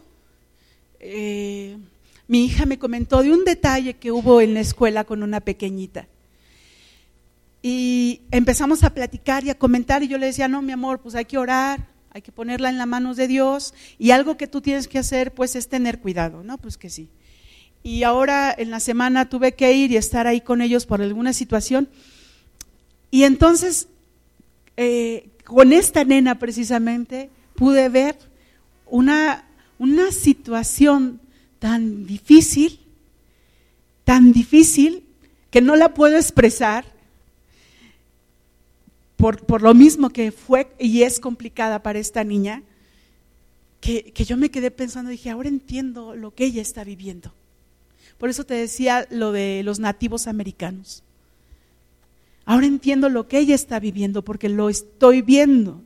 [1.02, 1.78] eh,
[2.26, 6.08] mi hija me comentó de un detalle que hubo en la escuela con una pequeñita.
[7.62, 11.16] Y empezamos a platicar y a comentar y yo le decía, no, mi amor, pues
[11.16, 14.62] hay que orar, hay que ponerla en las manos de Dios y algo que tú
[14.62, 16.58] tienes que hacer pues es tener cuidado, ¿no?
[16.58, 17.10] Pues que sí
[17.84, 21.34] y ahora en la semana tuve que ir y estar ahí con ellos por alguna
[21.34, 21.90] situación.
[23.10, 23.88] Y entonces,
[24.78, 28.18] eh, con esta nena precisamente, pude ver
[28.86, 29.46] una,
[29.80, 31.20] una situación
[31.60, 32.80] tan difícil,
[34.04, 35.04] tan difícil,
[35.50, 36.86] que no la puedo expresar,
[39.18, 42.64] por, por, lo mismo que fue y es complicada para esta niña,
[43.80, 47.32] que, que yo me quedé pensando, dije, ahora entiendo lo que ella está viviendo.
[48.22, 51.02] Por eso te decía lo de los nativos americanos.
[52.46, 55.82] Ahora entiendo lo que ella está viviendo porque lo estoy viendo.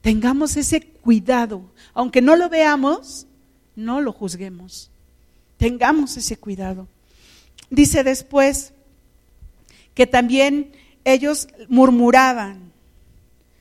[0.00, 1.62] Tengamos ese cuidado.
[1.94, 3.28] Aunque no lo veamos,
[3.76, 4.90] no lo juzguemos.
[5.58, 6.88] Tengamos ese cuidado.
[7.70, 8.72] Dice después
[9.94, 10.72] que también
[11.04, 12.72] ellos murmuraban.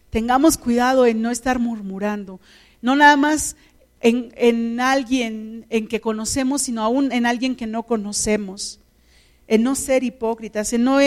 [0.10, 2.40] Tengamos cuidado en no estar murmurando.
[2.82, 3.56] No nada más
[4.02, 8.80] en, alguien en que conocemos, sino aún en alguien que no conocemos.
[9.48, 11.00] En no ser hipócritas, en no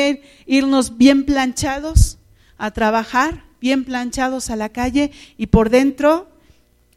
[0.46, 2.18] irnos bien planchados
[2.58, 6.28] a trabajar, bien planchados a la calle y por dentro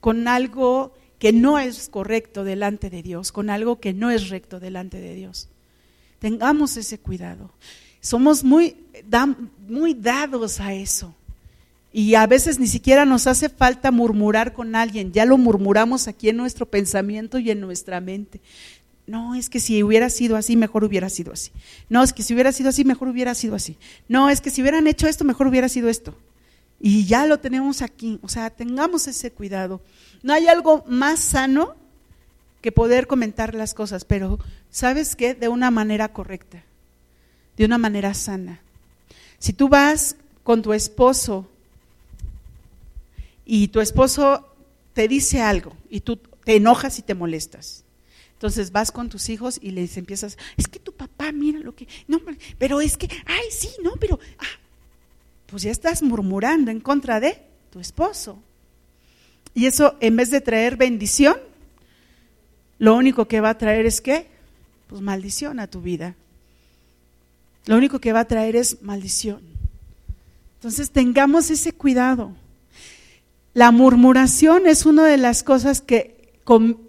[0.02, 4.60] con algo que no es correcto delante de Dios, con algo que no es recto
[4.60, 5.50] delante de Dios.
[6.20, 7.52] Tengamos ese cuidado.
[8.02, 8.76] Somos muy,
[9.68, 11.16] muy dados a eso.
[11.98, 16.30] Y a veces ni siquiera nos hace falta murmurar con alguien, ya lo murmuramos aquí
[16.30, 18.40] en nuestro pensamiento y en nuestra mente.
[19.08, 21.50] No, es que si hubiera sido así, mejor hubiera sido así.
[21.90, 23.78] No, es que si hubiera sido así, mejor hubiera sido así.
[24.08, 26.16] No, es que si hubieran hecho esto, mejor hubiera sido esto.
[26.80, 28.20] Y ya lo tenemos aquí.
[28.22, 29.82] O sea, tengamos ese cuidado.
[30.22, 31.74] No hay algo más sano
[32.62, 34.38] que poder comentar las cosas, pero
[34.70, 35.34] ¿sabes qué?
[35.34, 36.64] De una manera correcta,
[37.58, 38.62] de una manera sana.
[39.40, 41.50] Si tú vas con tu esposo
[43.48, 44.46] y tu esposo
[44.94, 47.86] te dice algo y tú te enojas y te molestas.
[48.34, 51.88] Entonces vas con tus hijos y les empiezas, es que tu papá, mira lo que,
[52.08, 52.20] no,
[52.60, 54.60] pero es que, ay, sí, no, pero, ah,
[55.48, 58.38] pues ya estás murmurando en contra de tu esposo.
[59.56, 61.38] Y eso, en vez de traer bendición,
[62.80, 64.28] lo único que va a traer es qué?
[64.88, 66.16] Pues maldición a tu vida.
[67.66, 69.42] Lo único que va a traer es maldición.
[70.56, 72.36] Entonces tengamos ese cuidado.
[73.58, 76.32] La murmuración es una de las cosas que,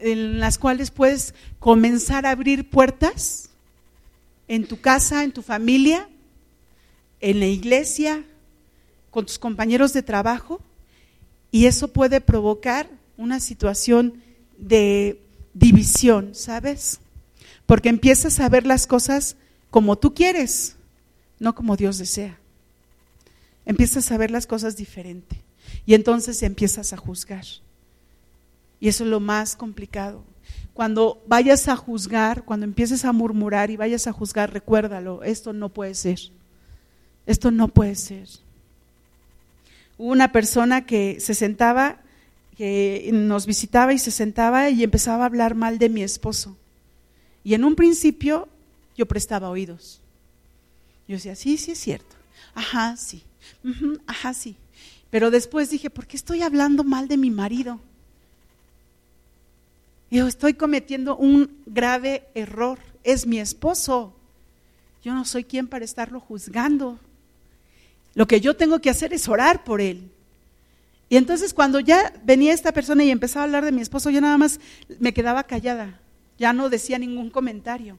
[0.00, 3.48] en las cuales puedes comenzar a abrir puertas
[4.48, 6.10] en tu casa, en tu familia,
[7.20, 8.22] en la iglesia,
[9.10, 10.60] con tus compañeros de trabajo,
[11.50, 14.22] y eso puede provocar una situación
[14.58, 15.22] de
[15.54, 17.00] división, ¿sabes?
[17.64, 19.36] Porque empiezas a ver las cosas
[19.70, 20.76] como tú quieres,
[21.38, 22.38] no como Dios desea.
[23.64, 25.47] Empiezas a ver las cosas diferente.
[25.88, 27.46] Y entonces empiezas a juzgar.
[28.78, 30.22] Y eso es lo más complicado.
[30.74, 35.70] Cuando vayas a juzgar, cuando empieces a murmurar y vayas a juzgar, recuérdalo, esto no
[35.70, 36.18] puede ser.
[37.24, 38.28] Esto no puede ser.
[39.96, 42.02] Hubo una persona que se sentaba,
[42.54, 46.54] que nos visitaba y se sentaba y empezaba a hablar mal de mi esposo.
[47.44, 48.46] Y en un principio
[48.94, 50.02] yo prestaba oídos.
[51.08, 52.14] Yo decía, sí, sí es cierto.
[52.54, 53.22] Ajá, sí.
[54.06, 54.54] ajá, sí.
[55.10, 57.80] Pero después dije, ¿por qué estoy hablando mal de mi marido?
[60.10, 62.78] Yo estoy cometiendo un grave error.
[63.04, 64.14] Es mi esposo.
[65.02, 66.98] Yo no soy quien para estarlo juzgando.
[68.14, 70.10] Lo que yo tengo que hacer es orar por él.
[71.08, 74.20] Y entonces cuando ya venía esta persona y empezaba a hablar de mi esposo, yo
[74.20, 74.60] nada más
[74.98, 76.00] me quedaba callada,
[76.38, 77.98] ya no decía ningún comentario.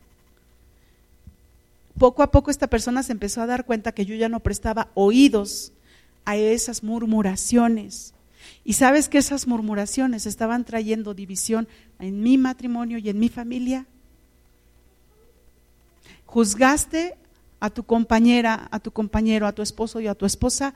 [1.98, 4.89] Poco a poco esta persona se empezó a dar cuenta que yo ya no prestaba
[4.93, 5.74] oídos
[6.25, 8.13] a esas murmuraciones.
[8.63, 11.67] Y sabes que esas murmuraciones estaban trayendo división
[11.99, 13.86] en mi matrimonio y en mi familia.
[16.25, 17.15] Juzgaste
[17.60, 20.73] a tu compañera, a tu compañero, a tu esposo y a tu esposa,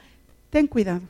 [0.49, 1.01] ten cuidado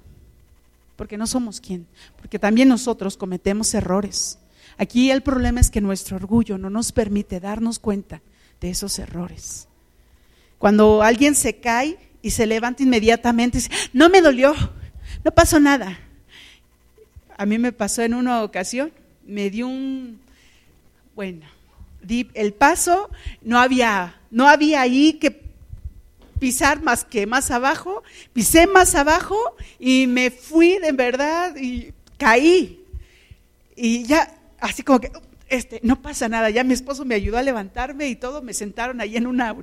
[0.95, 4.37] porque no somos quien, porque también nosotros cometemos errores.
[4.77, 8.21] Aquí el problema es que nuestro orgullo no nos permite darnos cuenta
[8.61, 9.67] de esos errores.
[10.57, 14.55] Cuando alguien se cae y se levanta inmediatamente y dice, no me dolió,
[15.23, 15.99] no pasó nada.
[17.38, 18.91] A mí me pasó en una ocasión,
[19.25, 20.19] me dio un,
[21.13, 21.45] bueno,
[22.33, 23.09] el paso,
[23.41, 25.43] no había, no había ahí que
[26.39, 29.38] pisar más que más abajo, pisé más abajo
[29.77, 32.86] y me fui de verdad y caí.
[33.75, 35.12] Y ya, así como que,
[35.53, 38.99] este, no pasa nada, ya mi esposo me ayudó a levantarme y todo, me sentaron
[39.01, 39.55] ahí en una,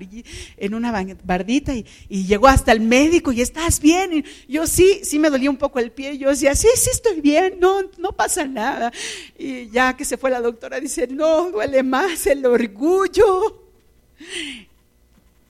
[0.57, 0.93] en una
[1.25, 4.25] bardita y, llegó hasta el médico y estás bien.
[4.47, 7.21] Y yo sí, sí me dolía un poco el pie, yo decía, sí, sí estoy
[7.21, 8.93] bien, no, no pasa nada.
[9.37, 13.65] Y ya que se fue la doctora, dice, no, duele más el orgullo.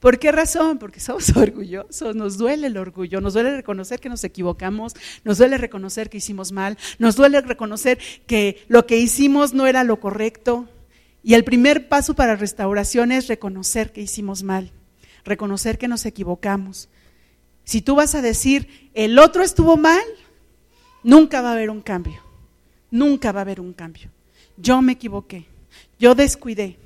[0.01, 0.79] ¿Por qué razón?
[0.79, 5.59] Porque somos orgullosos, nos duele el orgullo, nos duele reconocer que nos equivocamos, nos duele
[5.59, 10.69] reconocer que hicimos mal, nos duele reconocer que lo que hicimos no era lo correcto.
[11.23, 14.73] Y el primer paso para restauración es reconocer que hicimos mal,
[15.23, 16.89] reconocer que nos equivocamos.
[17.65, 20.03] Si tú vas a decir, el otro estuvo mal,
[21.03, 22.23] nunca va a haber un cambio,
[22.91, 24.11] nunca va a haber un cambio.
[24.57, 25.47] Yo me equivoqué,
[25.99, 26.79] yo descuidé,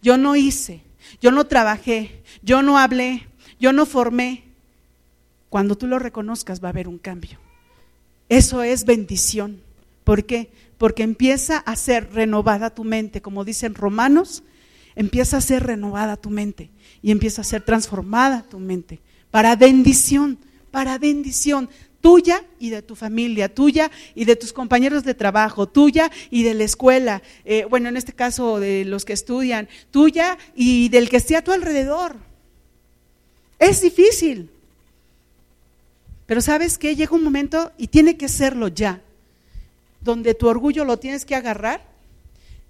[0.00, 0.82] yo no hice,
[1.20, 3.26] yo no trabajé, yo no hablé,
[3.60, 4.44] yo no formé.
[5.48, 7.38] Cuando tú lo reconozcas va a haber un cambio.
[8.28, 9.60] Eso es bendición.
[10.04, 10.50] ¿Por qué?
[10.78, 14.42] Porque empieza a ser renovada tu mente, como dicen Romanos,
[14.94, 16.70] empieza a ser renovada tu mente
[17.02, 20.38] y empieza a ser transformada tu mente para bendición,
[20.70, 21.68] para bendición
[22.02, 26.52] tuya y de tu familia, tuya y de tus compañeros de trabajo, tuya y de
[26.52, 31.16] la escuela, eh, bueno, en este caso de los que estudian, tuya y del que
[31.16, 32.16] esté a tu alrededor.
[33.58, 34.50] Es difícil,
[36.26, 39.00] pero sabes que llega un momento y tiene que serlo ya,
[40.00, 41.84] donde tu orgullo lo tienes que agarrar,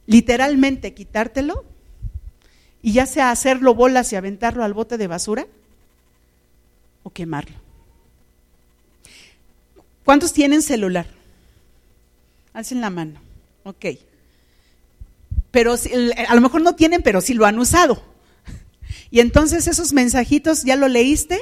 [0.07, 1.65] literalmente quitártelo
[2.83, 5.47] y ya sea hacerlo bolas y aventarlo al bote de basura
[7.03, 7.62] o quemarlo.
[10.05, 11.07] ¿Cuántos tienen celular?
[12.53, 13.21] Hacen la mano.
[13.65, 13.87] Ok.
[15.51, 18.03] Pero a lo mejor no tienen, pero sí lo han usado.
[19.11, 21.39] Y entonces esos mensajitos ya lo leíste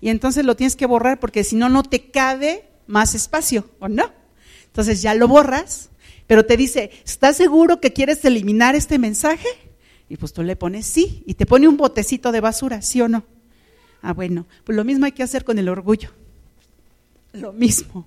[0.00, 3.88] y entonces lo tienes que borrar porque si no, no te cabe más espacio, ¿o
[3.88, 4.10] no?
[4.66, 5.90] Entonces ya lo borras,
[6.26, 9.48] pero te dice, ¿estás seguro que quieres eliminar este mensaje?
[10.08, 13.08] Y pues tú le pones sí y te pone un botecito de basura, ¿sí o
[13.08, 13.24] no?
[14.00, 16.10] Ah, bueno, pues lo mismo hay que hacer con el orgullo
[17.32, 18.06] lo mismo.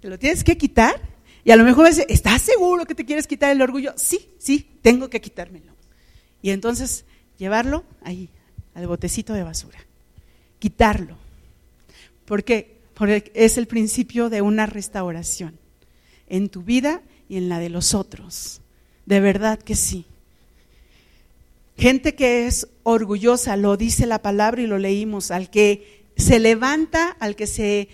[0.00, 1.00] Te lo tienes que quitar
[1.44, 3.92] y a lo mejor dices, ¿estás seguro que te quieres quitar el orgullo?
[3.96, 5.72] Sí, sí, tengo que quitármelo.
[6.40, 7.04] Y entonces
[7.38, 8.30] llevarlo ahí,
[8.74, 9.78] al botecito de basura.
[10.58, 11.16] Quitarlo.
[12.24, 12.78] ¿Por qué?
[12.94, 15.58] Porque es el principio de una restauración
[16.28, 18.62] en tu vida y en la de los otros.
[19.04, 20.06] De verdad que sí.
[21.76, 27.10] Gente que es orgullosa, lo dice la palabra y lo leímos, al que se levanta,
[27.20, 27.88] al que se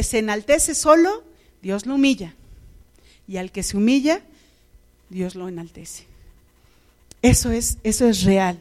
[0.00, 1.24] se enaltece solo,
[1.62, 2.34] Dios lo humilla.
[3.28, 4.20] Y al que se humilla,
[5.10, 6.06] Dios lo enaltece.
[7.22, 8.58] Eso es, eso es real.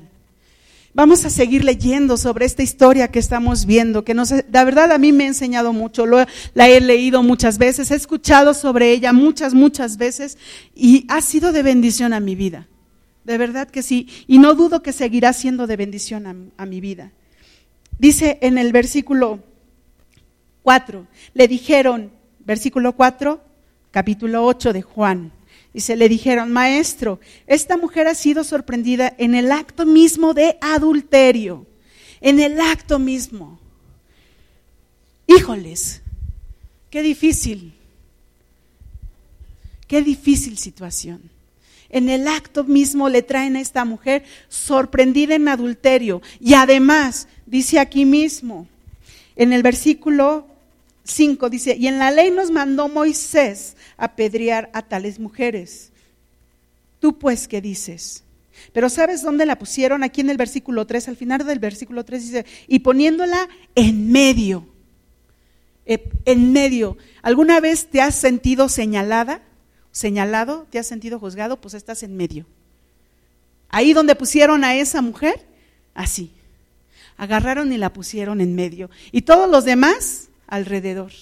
[0.93, 4.97] Vamos a seguir leyendo sobre esta historia que estamos viendo, que nos, la verdad a
[4.97, 9.13] mí me ha enseñado mucho, lo, la he leído muchas veces, he escuchado sobre ella
[9.13, 10.37] muchas, muchas veces
[10.75, 12.67] y ha sido de bendición a mi vida.
[13.23, 14.07] De verdad que sí.
[14.27, 17.11] Y no dudo que seguirá siendo de bendición a, a mi vida.
[17.97, 19.39] Dice en el versículo
[20.63, 21.07] 4.
[21.33, 23.41] Le dijeron, versículo 4,
[23.91, 25.31] capítulo 8 de Juan.
[25.73, 31.65] Dice, le dijeron, maestro, esta mujer ha sido sorprendida en el acto mismo de adulterio,
[32.19, 33.59] en el acto mismo.
[35.27, 36.01] Híjoles,
[36.89, 37.73] qué difícil,
[39.87, 41.21] qué difícil situación.
[41.89, 46.21] En el acto mismo le traen a esta mujer sorprendida en adulterio.
[46.39, 48.67] Y además, dice aquí mismo,
[49.35, 50.47] en el versículo
[51.11, 55.91] 5 dice, y en la ley nos mandó Moisés apedrear a tales mujeres.
[56.99, 58.23] Tú pues, ¿qué dices?
[58.73, 60.03] Pero ¿sabes dónde la pusieron?
[60.03, 64.67] Aquí en el versículo 3, al final del versículo 3 dice, y poniéndola en medio.
[65.85, 66.97] Eh, en medio.
[67.21, 69.41] ¿Alguna vez te has sentido señalada,
[69.91, 71.59] señalado, te has sentido juzgado?
[71.59, 72.45] Pues estás en medio.
[73.69, 75.45] Ahí donde pusieron a esa mujer,
[75.93, 76.31] así.
[77.17, 78.89] Agarraron y la pusieron en medio.
[79.11, 81.13] Y todos los demás alrededor.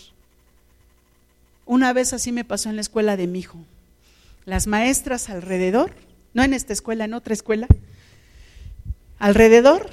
[1.65, 3.59] Una vez así me pasó en la escuela de mi hijo.
[4.43, 5.93] Las maestras alrededor,
[6.33, 7.67] no en esta escuela, en otra escuela,
[9.19, 9.91] alrededor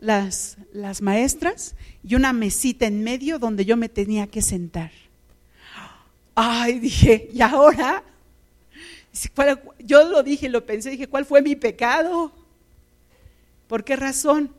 [0.00, 1.74] las, las maestras
[2.04, 4.92] y una mesita en medio donde yo me tenía que sentar.
[6.36, 8.04] Ay, dije, ¿y ahora?
[9.80, 12.30] Yo lo dije, lo pensé, dije, ¿cuál fue mi pecado?
[13.66, 14.52] ¿Por qué razón?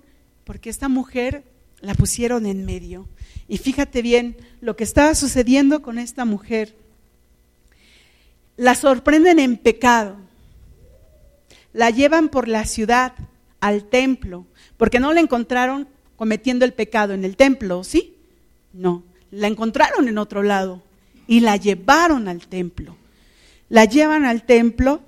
[0.44, 1.46] Porque esta mujer
[1.80, 3.08] la pusieron en medio.
[3.48, 6.76] Y fíjate bien lo que estaba sucediendo con esta mujer.
[8.58, 10.18] La sorprenden en pecado.
[11.74, 13.14] La llevan por la ciudad
[13.60, 14.46] al templo,
[14.78, 18.16] porque no la encontraron cometiendo el pecado en el templo, ¿sí?
[18.74, 20.82] No, la encontraron en otro lado
[21.28, 22.96] y la llevaron al templo.
[23.70, 25.02] La llevan al templo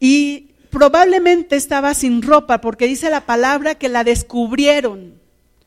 [0.00, 5.21] y probablemente estaba sin ropa, porque dice la palabra que la descubrieron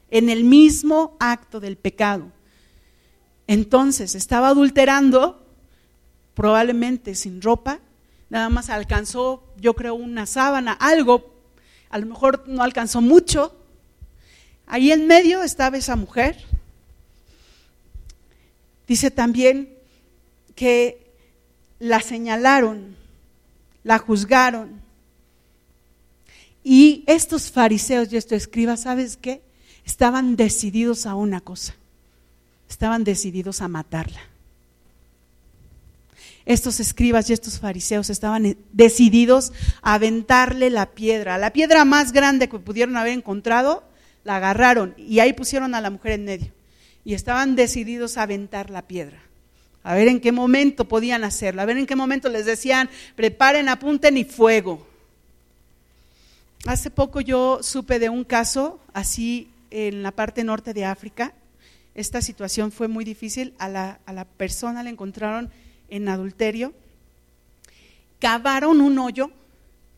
[0.10, 2.32] en el mismo acto del pecado.
[3.48, 5.46] Entonces estaba adulterando,
[6.34, 7.80] probablemente sin ropa,
[8.30, 11.34] nada más alcanzó, yo creo, una sábana, algo,
[11.90, 13.56] a lo mejor no alcanzó mucho.
[14.66, 16.44] Ahí en medio estaba esa mujer.
[18.88, 19.70] Dice también
[20.56, 21.14] que
[21.80, 22.96] la señalaron,
[23.84, 24.82] la juzgaron.
[26.64, 29.45] Y estos fariseos y estos escribas, ¿sabes qué?
[29.86, 31.76] Estaban decididos a una cosa.
[32.70, 34.20] Estaban decididos a matarla.
[36.46, 41.38] Estos escribas y estos fariseos estaban decididos a aventarle la piedra.
[41.38, 43.84] La piedra más grande que pudieron haber encontrado,
[44.24, 46.52] la agarraron y ahí pusieron a la mujer en medio.
[47.04, 49.20] Y estaban decididos a aventar la piedra.
[49.84, 51.62] A ver en qué momento podían hacerlo.
[51.62, 54.86] A ver en qué momento les decían, preparen, apunten y fuego.
[56.66, 61.34] Hace poco yo supe de un caso así en la parte norte de África.
[61.96, 63.54] Esta situación fue muy difícil.
[63.60, 65.52] A la, a la persona la encontraron
[65.90, 66.74] en adulterio.
[68.20, 69.32] Cavaron un hoyo,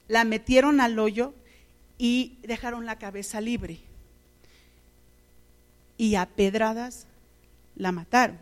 [0.07, 1.35] la metieron al hoyo
[1.99, 3.79] y dejaron la cabeza libre.
[5.95, 7.05] Y a pedradas
[7.75, 8.39] la mataron.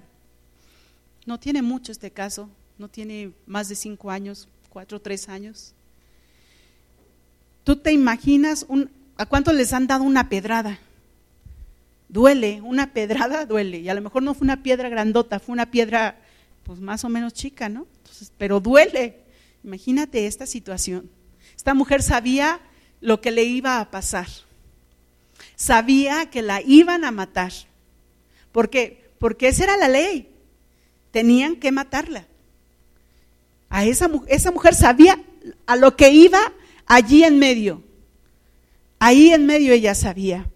[1.26, 5.74] No tiene mucho este caso, no tiene más de cinco años, cuatro o tres años.
[7.66, 8.66] ¿Tú te imaginas
[9.18, 10.80] a cuántos les han dado una pedrada?
[12.08, 13.80] Duele, una pedrada duele.
[13.80, 16.20] Y a lo mejor no fue una piedra grandota, fue una piedra
[16.64, 17.88] pues más o menos chica, ¿no?
[18.38, 19.20] pero duele.
[19.64, 21.10] Imagínate esta situación.
[21.56, 22.60] Esta mujer sabía
[23.02, 24.28] lo que le iba a pasar.
[25.56, 27.52] Sabía que la iban a matar.
[28.52, 29.10] ¿Por qué?
[29.20, 30.30] Porque esa era la ley.
[31.12, 32.28] Tenían que matarla.
[33.70, 35.22] A esa, esa mujer sabía
[35.66, 36.40] a lo que iba
[36.86, 37.84] allí en medio.
[39.00, 40.50] Ahí en medio ella sabía.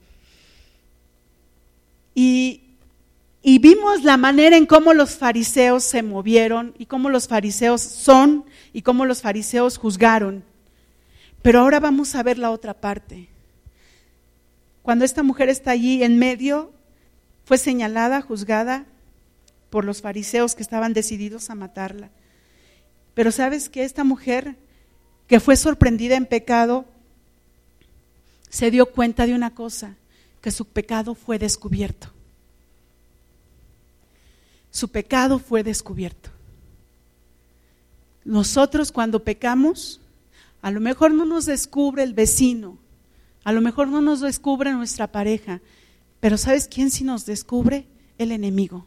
[2.22, 8.44] Y, vimos la manera en cómo los fariseos se movieron y cómo los fariseos son
[8.74, 10.44] y cómo los fariseos juzgaron.
[11.42, 13.30] Pero ahora vamos a ver la otra parte.
[14.82, 16.74] Cuando esta mujer está allí en medio,
[17.46, 18.86] fue señalada, juzgada
[19.70, 22.10] por los fariseos que estaban decididos a matarla.
[23.14, 24.58] Pero sabes que esta mujer
[25.28, 26.84] que fue sorprendida en pecado,
[28.50, 29.96] se dio cuenta de una cosa,
[30.42, 32.10] que su pecado fue descubierto.
[34.72, 36.30] Su pecado fue descubierto.
[38.24, 40.00] Nosotros cuando pecamos,
[40.62, 42.78] a lo mejor no nos descubre el vecino,
[43.44, 45.62] a lo mejor no nos descubre nuestra pareja,
[46.20, 47.88] pero ¿sabes quién sí nos descubre?
[48.18, 48.86] El enemigo.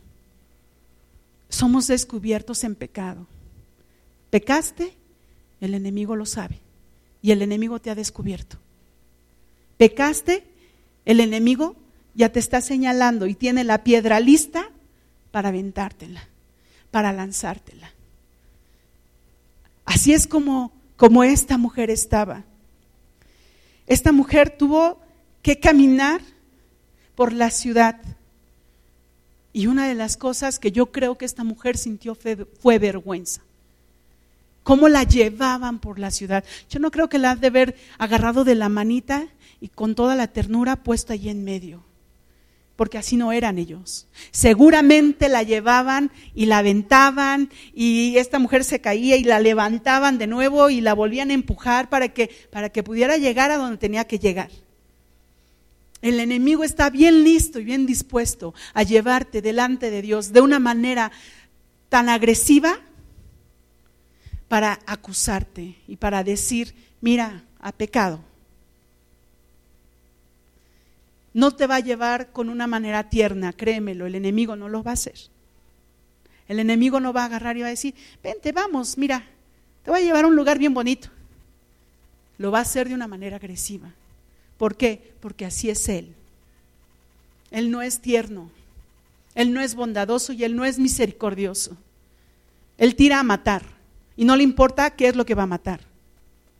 [1.48, 3.26] Somos descubiertos en pecado.
[4.30, 4.94] ¿Pecaste?
[5.61, 6.61] El enemigo lo sabe
[7.22, 8.59] y el enemigo te ha descubierto.
[9.78, 10.44] Pecaste,
[11.05, 11.76] el enemigo
[12.14, 14.70] ya te está señalando y tiene la piedra lista
[15.30, 16.28] para aventártela,
[16.90, 17.92] para lanzártela.
[19.84, 22.44] Así es como, como esta mujer estaba.
[23.86, 25.00] Esta mujer tuvo
[25.42, 26.20] que caminar
[27.14, 28.00] por la ciudad.
[29.53, 33.42] Y una de las cosas que yo creo que esta mujer sintió fue vergüenza
[34.62, 36.44] cómo la llevaban por la ciudad.
[36.70, 39.26] Yo no creo que la ha de haber agarrado de la manita
[39.62, 41.84] y con toda la ternura puesto allí en medio.
[42.74, 44.08] porque así no eran ellos.
[44.32, 50.26] Seguramente la llevaban y la aventaban y esta mujer se caía y la levantaban de
[50.26, 54.04] nuevo y la volvían a empujar para que, para que pudiera llegar a donde tenía
[54.06, 54.50] que llegar.
[56.00, 60.58] El enemigo está bien listo y bien dispuesto a llevarte delante de Dios de una
[60.58, 61.12] manera
[61.88, 62.80] tan agresiva
[64.48, 68.31] para acusarte y para decir, mira, ha pecado.
[71.34, 74.90] No te va a llevar con una manera tierna, créemelo, el enemigo no lo va
[74.90, 75.14] a hacer.
[76.48, 79.24] El enemigo no va a agarrar y va a decir, vente, vamos, mira,
[79.82, 81.08] te voy a llevar a un lugar bien bonito.
[82.38, 83.92] Lo va a hacer de una manera agresiva.
[84.58, 85.14] ¿Por qué?
[85.20, 86.14] Porque así es Él.
[87.50, 88.50] Él no es tierno,
[89.34, 91.76] Él no es bondadoso y Él no es misericordioso.
[92.78, 93.62] Él tira a matar
[94.16, 95.80] y no le importa qué es lo que va a matar.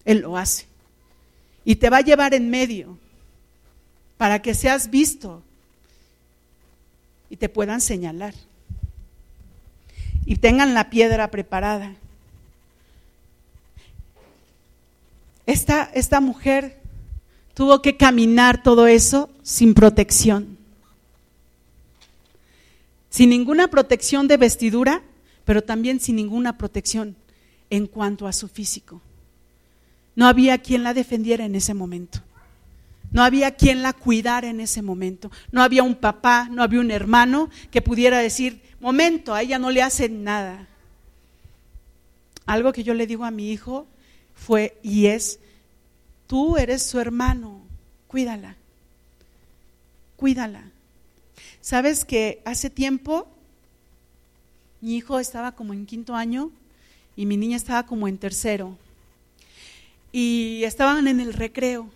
[0.05, 0.67] Él lo hace.
[1.65, 2.99] Y te va a llevar en medio
[4.23, 5.43] para que seas visto
[7.29, 8.35] y te puedan señalar.
[10.25, 11.97] Y tengan la piedra preparada.
[15.45, 16.79] Esta, esta mujer
[17.55, 20.57] tuvo que caminar todo eso sin protección.
[23.11, 25.03] Sin ninguna protección de vestidura,
[25.45, 27.17] pero también sin ninguna protección
[27.71, 29.03] en cuanto a su físico.
[30.15, 32.21] No había quien la defendiera en ese momento.
[33.13, 35.31] No había quien la cuidara en ese momento.
[35.51, 39.71] No había un papá, no había un hermano que pudiera decir, momento, a ella no
[39.71, 40.67] le hacen nada.
[42.47, 43.87] Algo que yo le digo a mi hijo
[44.35, 45.39] fue y es,
[46.33, 47.61] Tú eres su hermano,
[48.09, 48.57] cuídala,
[50.17, 50.65] cuídala.
[51.61, 53.29] ¿Sabes que hace tiempo
[54.81, 56.51] mi hijo estaba como en quinto año
[57.17, 58.79] y mi niña estaba como en tercero?
[60.11, 61.91] Y estaban en el recreo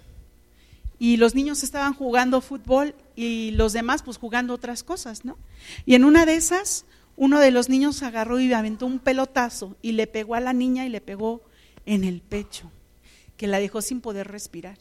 [0.99, 5.36] y los niños estaban jugando fútbol y los demás pues jugando otras cosas, ¿no?
[5.84, 6.84] Y en una de esas,
[7.16, 10.86] uno de los niños agarró y aventó un pelotazo y le pegó a la niña
[10.86, 11.42] y le pegó
[11.84, 12.70] en el pecho
[13.36, 14.78] que la dejó sin poder respirar.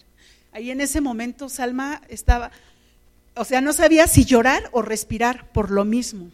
[0.51, 2.51] Ahí en ese momento Salma estaba,
[3.35, 6.29] o sea, no sabía si llorar o respirar por lo mismo.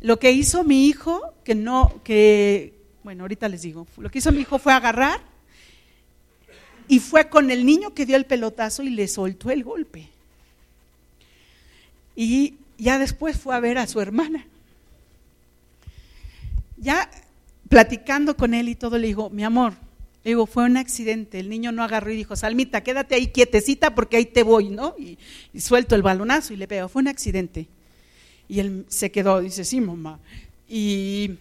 [0.00, 4.30] Lo que hizo mi hijo, que no, que, bueno, ahorita les digo, lo que hizo
[4.30, 5.20] mi hijo fue agarrar
[6.88, 10.08] y fue con el niño que dio el pelotazo y le soltó el golpe.
[12.16, 14.46] Y ya después fue a ver a su hermana.
[16.76, 17.10] Ya
[17.68, 19.72] platicando con él y todo, le digo, mi amor,
[20.22, 21.40] le digo, fue un accidente.
[21.40, 24.94] El niño no agarró y dijo, Salmita, quédate ahí quietecita porque ahí te voy, ¿no?
[24.98, 25.18] Y,
[25.58, 26.88] suelto el balonazo y le pego.
[26.88, 27.66] Fue un accidente.
[28.48, 30.18] Y él se quedó, dice, sí, mamá.
[30.68, 31.32] Y,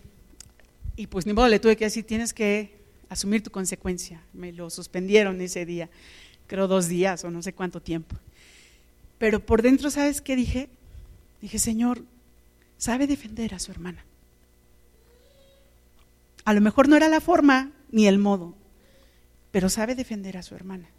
[0.95, 2.82] y pues ni modo, le tuve que decir, tienes que
[3.13, 4.21] asumir tu consecuencia.
[4.33, 5.89] Me lo suspendieron ese día,
[6.47, 8.15] creo dos días o no sé cuánto tiempo.
[9.17, 10.69] Pero por dentro, ¿sabes qué dije?
[11.41, 12.03] Dije, Señor,
[12.77, 14.05] sabe defender a su hermana.
[16.45, 18.53] A lo mejor no era la forma ni el modo,
[19.51, 20.89] pero sabe defender a su hermana.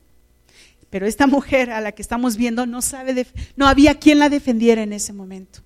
[0.91, 4.83] Pero esta mujer a la que estamos viendo no sabe, no había quien la defendiera
[4.83, 5.61] en ese momento.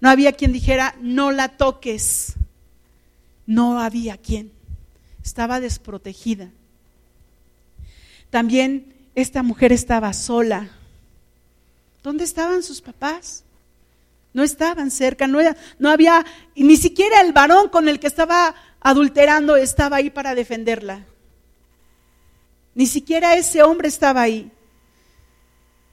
[0.00, 2.34] No había quien dijera, no la toques.
[3.46, 4.52] No había quien.
[5.24, 6.50] Estaba desprotegida.
[8.30, 10.70] También esta mujer estaba sola.
[12.02, 13.44] ¿Dónde estaban sus papás?
[14.32, 19.96] No estaban cerca, no, había, ni siquiera el varón con el que estaba adulterando estaba
[19.96, 21.04] ahí para defenderla.
[22.74, 24.52] Ni siquiera ese hombre estaba ahí.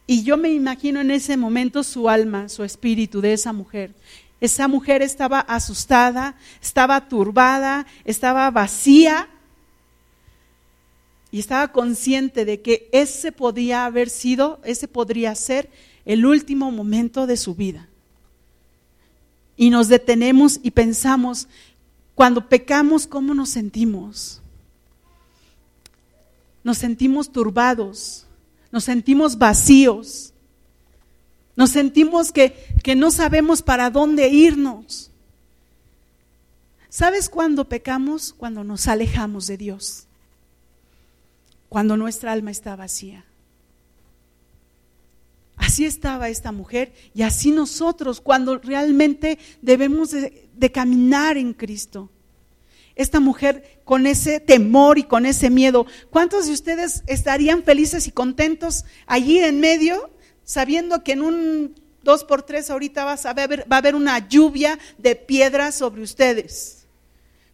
[0.06, 3.92] Y yo me imagino en ese momento su alma, su espíritu de esa mujer.
[4.40, 9.28] Esa mujer estaba asustada, estaba turbada, estaba vacía
[11.32, 15.70] y estaba consciente de que ese podía haber sido, ese podría ser
[16.06, 17.90] el último momento de su vida.
[19.56, 21.48] Y nos detenemos y pensamos,
[22.14, 24.42] cuando pecamos, ¿cómo nos sentimos?
[26.68, 28.26] nos sentimos turbados,
[28.74, 30.34] nos sentimos vacíos,
[31.58, 35.10] nos sentimos que, que no sabemos para dónde irnos.
[36.88, 38.32] ¿Sabes cuándo pecamos?
[38.32, 40.06] Cuando nos alejamos de Dios,
[41.68, 43.26] cuando nuestra alma está vacía.
[45.58, 52.12] Así estaba esta mujer y así nosotros cuando realmente debemos de, de caminar en Cristo
[52.96, 55.88] esta mujer con ese temor y con ese miedo.
[56.12, 60.12] ¿Cuántos de ustedes estarían felices y contentos allí en medio,
[60.48, 65.76] sabiendo que en un dos por tres ahorita va a haber una lluvia de piedras
[65.76, 66.78] sobre ustedes?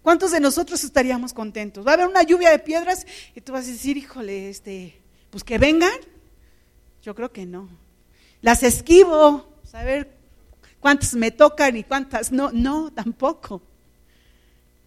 [0.03, 1.87] ¿Cuántos de nosotros estaríamos contentos?
[1.87, 5.43] Va a haber una lluvia de piedras y tú vas a decir, híjole, este, pues
[5.45, 5.97] que vengan.
[7.01, 7.69] Yo creo que no.
[8.41, 10.11] Las esquivo, a ver
[10.79, 12.51] cuántas me tocan y cuántas no.
[12.51, 13.61] No, tampoco.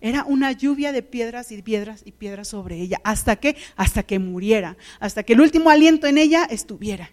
[0.03, 3.01] Era una lluvia de piedras y piedras y piedras sobre ella.
[3.03, 4.77] ¿Hasta que Hasta que muriera.
[5.01, 7.11] Hasta que el último aliento en ella estuviera.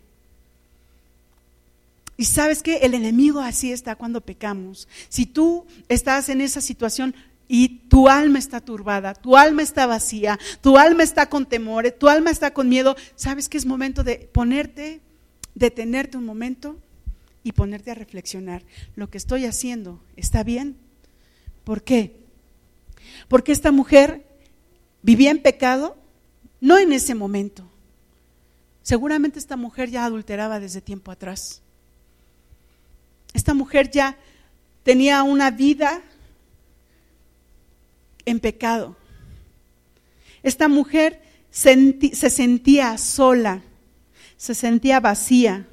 [2.17, 4.87] Y sabes que el enemigo así está cuando pecamos.
[5.09, 7.15] Si tú estás en esa situación
[7.47, 12.07] y tu alma está turbada, tu alma está vacía, tu alma está con temores, tu
[12.07, 15.01] alma está con miedo, sabes que es momento de ponerte,
[15.55, 16.77] detenerte un momento
[17.43, 18.63] y ponerte a reflexionar.
[18.95, 20.77] Lo que estoy haciendo está bien.
[21.63, 22.15] ¿Por qué?
[23.27, 24.25] Porque esta mujer
[25.01, 25.97] vivía en pecado,
[26.61, 27.67] no en ese momento.
[28.81, 31.61] Seguramente esta mujer ya adulteraba desde tiempo atrás.
[33.33, 34.17] Esta mujer ya
[34.83, 36.01] tenía una vida
[38.25, 38.95] en pecado.
[40.43, 43.61] Esta mujer se sentía sola,
[44.37, 45.67] se sentía vacía,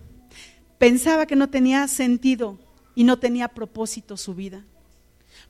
[0.79, 2.59] pensaba que no tenía sentido
[2.95, 4.65] y no tenía propósito su vida.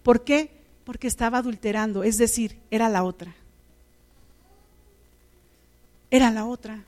[0.03, 0.51] ¿Por qué?
[0.85, 3.35] Porque estaba adulterando, es decir, era la otra.
[6.11, 6.85] Era la otra.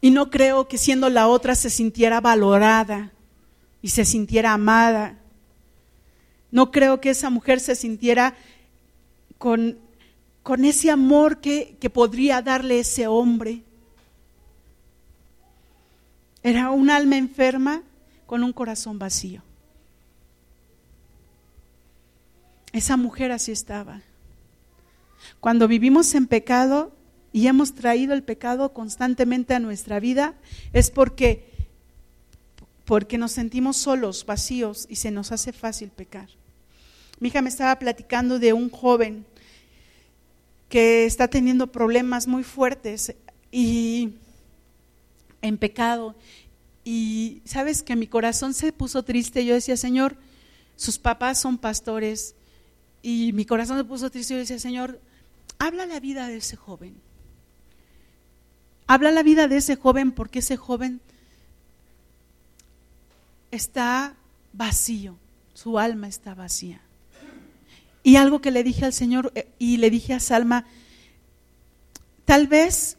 [0.00, 3.12] Y no creo que siendo la otra se sintiera valorada
[3.82, 5.18] y se sintiera amada.
[6.50, 8.34] No creo que esa mujer se sintiera
[9.38, 9.78] con,
[10.42, 13.62] con ese amor que, que podría darle ese hombre.
[16.42, 17.82] Era un alma enferma
[18.26, 19.42] con un corazón vacío.
[22.72, 24.00] Esa mujer así estaba.
[25.40, 26.92] Cuando vivimos en pecado,
[27.32, 30.34] y hemos traído el pecado constantemente a nuestra vida
[30.72, 31.48] es porque
[32.84, 36.28] porque nos sentimos solos, vacíos y se nos hace fácil pecar.
[37.20, 39.24] Mi hija me estaba platicando de un joven
[40.68, 43.14] que está teniendo problemas muy fuertes
[43.52, 44.14] y
[45.40, 46.16] en pecado
[46.84, 49.44] y sabes que mi corazón se puso triste.
[49.44, 50.16] Yo decía, Señor,
[50.74, 52.34] sus papás son pastores
[53.02, 54.34] y mi corazón se puso triste.
[54.34, 55.00] Yo decía, Señor,
[55.60, 56.96] habla la vida de ese joven
[58.92, 61.00] Habla la vida de ese joven porque ese joven
[63.52, 64.16] está
[64.52, 65.16] vacío,
[65.54, 66.80] su alma está vacía.
[68.02, 70.64] Y algo que le dije al Señor eh, y le dije a Salma,
[72.24, 72.96] tal vez,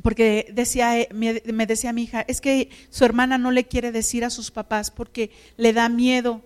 [0.00, 4.24] porque decía, eh, me decía mi hija, es que su hermana no le quiere decir
[4.24, 6.40] a sus papás porque le da miedo,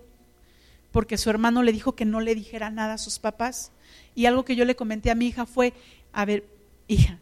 [0.91, 3.71] porque su hermano le dijo que no le dijera nada a sus papás.
[4.13, 5.71] Y algo que yo le comenté a mi hija fue,
[6.11, 6.43] a ver,
[6.89, 7.17] hija,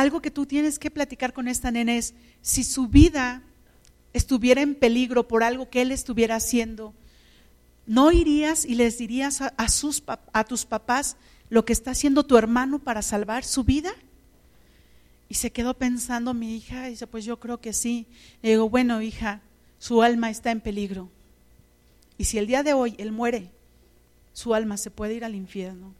[0.00, 3.42] algo que tú tienes que platicar con esta nena es, si su vida
[4.12, 6.94] estuviera en peligro por algo que él estuviera haciendo,
[7.84, 11.16] ¿no irías y les dirías a, sus, a tus papás
[11.50, 13.90] lo que está haciendo tu hermano para salvar su vida?
[15.28, 18.06] Y se quedó pensando mi hija y dice, pues yo creo que sí.
[18.40, 19.42] Le digo, bueno, hija,
[19.80, 21.10] su alma está en peligro.
[22.16, 23.50] Y si el día de hoy él muere,
[24.32, 25.92] su alma se puede ir al infierno.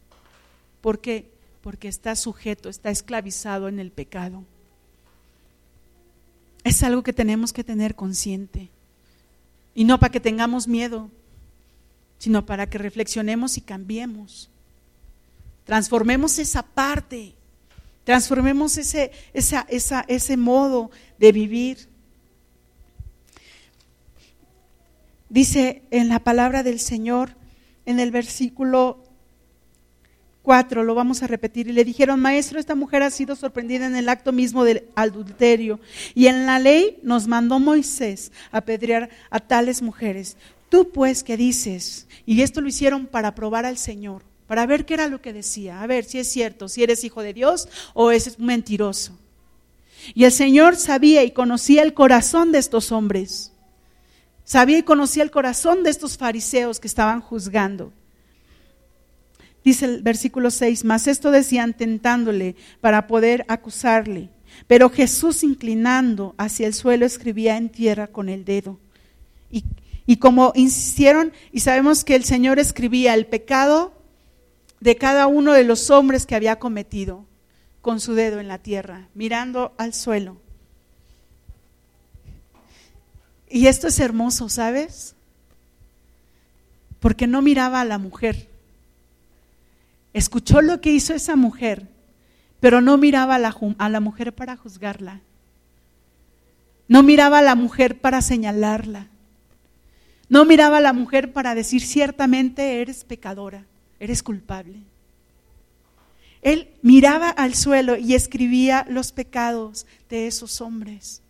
[0.79, 1.29] ¿Por qué?
[1.61, 4.43] Porque está sujeto, está esclavizado en el pecado.
[6.63, 8.69] Es algo que tenemos que tener consciente.
[9.75, 11.09] Y no para que tengamos miedo,
[12.17, 14.49] sino para que reflexionemos y cambiemos.
[15.65, 17.35] Transformemos esa parte,
[18.03, 21.87] transformemos ese, ese modo de vivir.
[25.29, 27.35] Dice en la palabra del Señor,
[27.85, 29.03] en el versículo
[30.45, 34.09] lo vamos a repetir, y le dijeron, maestro, esta mujer ha sido sorprendida en el
[34.09, 35.79] acto mismo del adulterio,
[36.15, 40.37] y en la ley nos mandó Moisés apedrear a tales mujeres.
[40.69, 42.07] Tú pues, ¿qué dices?
[42.25, 45.81] Y esto lo hicieron para probar al Señor, para ver qué era lo que decía,
[45.81, 49.17] a ver si es cierto, si eres hijo de Dios o es mentiroso.
[50.13, 53.51] Y el Señor sabía y conocía el corazón de estos hombres.
[54.45, 57.93] Sabía y conocía el corazón de estos fariseos que estaban juzgando.
[59.69, 64.31] Dice el versículo 6, más esto decían tentándole para poder acusarle.
[64.65, 68.79] Pero Jesús inclinando hacia el suelo escribía en tierra con el dedo.
[69.51, 69.63] Y,
[70.07, 73.93] y como insistieron, y sabemos que el Señor escribía el pecado
[74.79, 77.27] de cada uno de los hombres que había cometido
[77.81, 80.37] con su dedo en la tierra, mirando al suelo.
[83.47, 85.13] Y esto es hermoso, ¿sabes?
[86.99, 88.49] Porque no miraba a la mujer,
[90.13, 91.87] escuchó lo que hizo esa mujer,
[92.59, 95.21] pero no miraba a la, mujer para juzgarla.
[96.87, 99.07] No miraba a la mujer para señalarla.
[100.27, 103.65] No miraba a la mujer para decir ciertamente eres pecadora,
[103.99, 104.79] eres culpable.
[106.41, 111.21] Él miraba al suelo y escribía los pecados de esos hombres.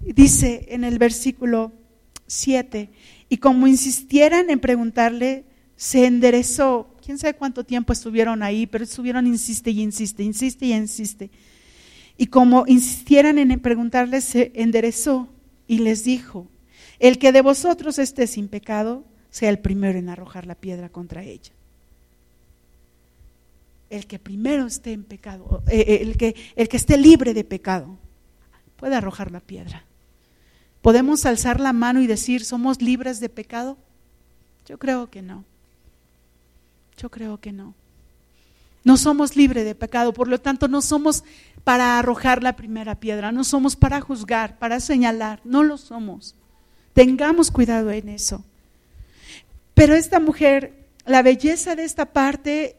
[0.00, 1.72] dice en el versículo
[2.26, 2.90] 7,
[3.28, 5.44] y como insistieran en preguntarle,
[5.76, 6.91] se enderezó.
[7.04, 11.30] Quién sabe cuánto tiempo estuvieron ahí, pero estuvieron insiste y insiste, insiste y insiste.
[12.16, 15.28] Y como insistieran en preguntarle, se enderezó
[15.66, 16.46] y les dijo,
[17.00, 21.24] el que de vosotros esté sin pecado, sea el primero en arrojar la piedra contra
[21.24, 21.52] ella.
[23.90, 27.42] El que primero esté en pecado, eh, eh, el, que, el que esté libre de
[27.42, 27.98] pecado,
[28.76, 29.84] puede arrojar la piedra.
[30.82, 33.76] ¿Podemos alzar la mano y decir, somos libres de pecado?
[34.66, 35.44] Yo creo que no.
[37.02, 37.74] Yo creo que no.
[38.84, 41.24] No somos libres de pecado, por lo tanto no somos
[41.64, 46.36] para arrojar la primera piedra, no somos para juzgar, para señalar, no lo somos.
[46.94, 48.44] Tengamos cuidado en eso.
[49.74, 50.74] Pero esta mujer,
[51.04, 52.76] la belleza de esta parte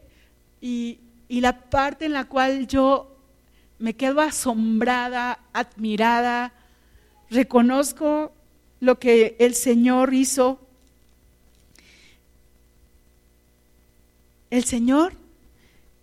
[0.58, 3.18] y, y la parte en la cual yo
[3.78, 6.54] me quedo asombrada, admirada,
[7.28, 8.32] reconozco
[8.80, 10.63] lo que el Señor hizo.
[14.54, 15.14] El Señor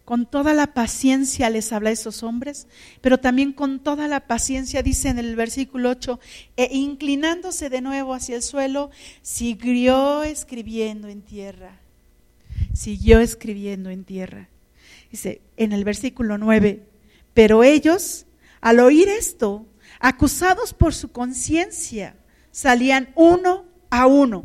[0.04, 2.68] con toda la paciencia les habla a esos hombres,
[2.99, 6.20] pero también con toda la paciencia, dice en el versículo 8,
[6.58, 8.91] e inclinándose de nuevo hacia el suelo,
[9.22, 11.80] siguió escribiendo en tierra,
[12.74, 14.49] siguió escribiendo en tierra.
[15.10, 16.84] Dice en el versículo 9,
[17.34, 18.26] pero ellos,
[18.60, 19.66] al oír esto,
[20.02, 22.18] acusados por su conciencia,
[22.52, 24.43] salían uno a uno,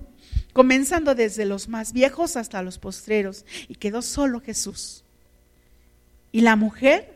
[0.57, 5.05] comenzando desde los más viejos hasta los postreros, y quedó solo Jesús.
[6.33, 7.15] Y la mujer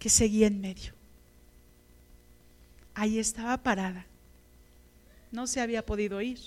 [0.00, 0.94] que seguía en medio.
[2.92, 4.04] Ahí estaba parada.
[5.30, 6.40] No se había podido ir.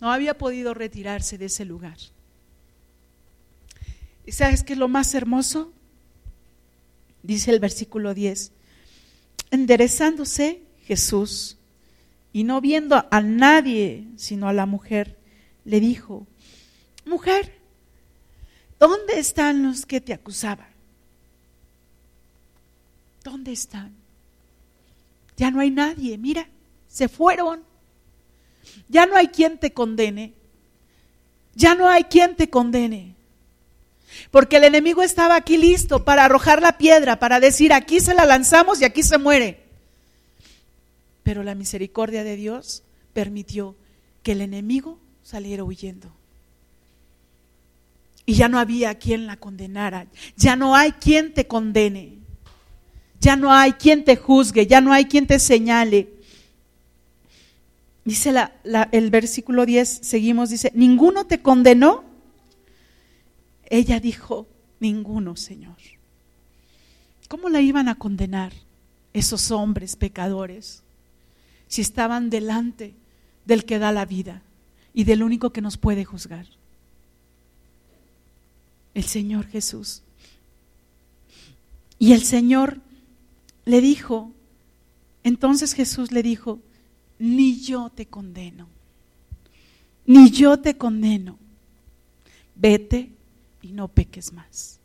[0.00, 1.96] No había podido retirarse de ese lugar.
[4.24, 5.72] ¿Y sabes qué es lo más hermoso?
[7.24, 8.52] dice el versículo 10,
[9.50, 11.56] enderezándose Jesús
[12.36, 15.16] y no viendo a nadie sino a la mujer,
[15.64, 16.26] le dijo,
[17.06, 17.50] mujer,
[18.78, 20.68] ¿dónde están los que te acusaban?
[23.24, 23.94] ¿Dónde están?
[25.38, 26.46] Ya no hay nadie, mira,
[26.88, 27.62] se fueron.
[28.86, 30.34] Ya no hay quien te condene.
[31.54, 33.14] Ya no hay quien te condene.
[34.30, 38.26] Porque el enemigo estaba aquí listo para arrojar la piedra, para decir, aquí se la
[38.26, 39.65] lanzamos y aquí se muere.
[41.26, 43.74] Pero la misericordia de Dios permitió
[44.22, 46.12] que el enemigo saliera huyendo.
[48.24, 50.06] Y ya no había quien la condenara,
[50.36, 52.12] ya no hay quien te condene,
[53.18, 56.10] ya no hay quien te juzgue, ya no hay quien te señale.
[58.04, 58.32] Dice
[58.92, 62.04] el versículo 10, seguimos, dice, ninguno te condenó.
[63.68, 64.46] Ella dijo,
[64.78, 65.74] ninguno, Señor.
[67.26, 68.52] ¿Cómo la iban a condenar
[69.12, 70.84] esos hombres pecadores
[71.68, 72.94] si estaban delante
[73.44, 74.42] del que da la vida
[74.94, 76.46] y del único que nos puede juzgar?
[78.94, 80.02] El Señor Jesús.
[81.98, 82.80] Y el Señor
[83.64, 84.32] le dijo,
[85.24, 86.60] entonces Jesús le dijo,
[87.18, 88.68] ni yo te condeno,
[90.04, 91.38] ni yo te condeno.
[92.54, 93.10] Vete
[93.62, 94.78] y no peques más.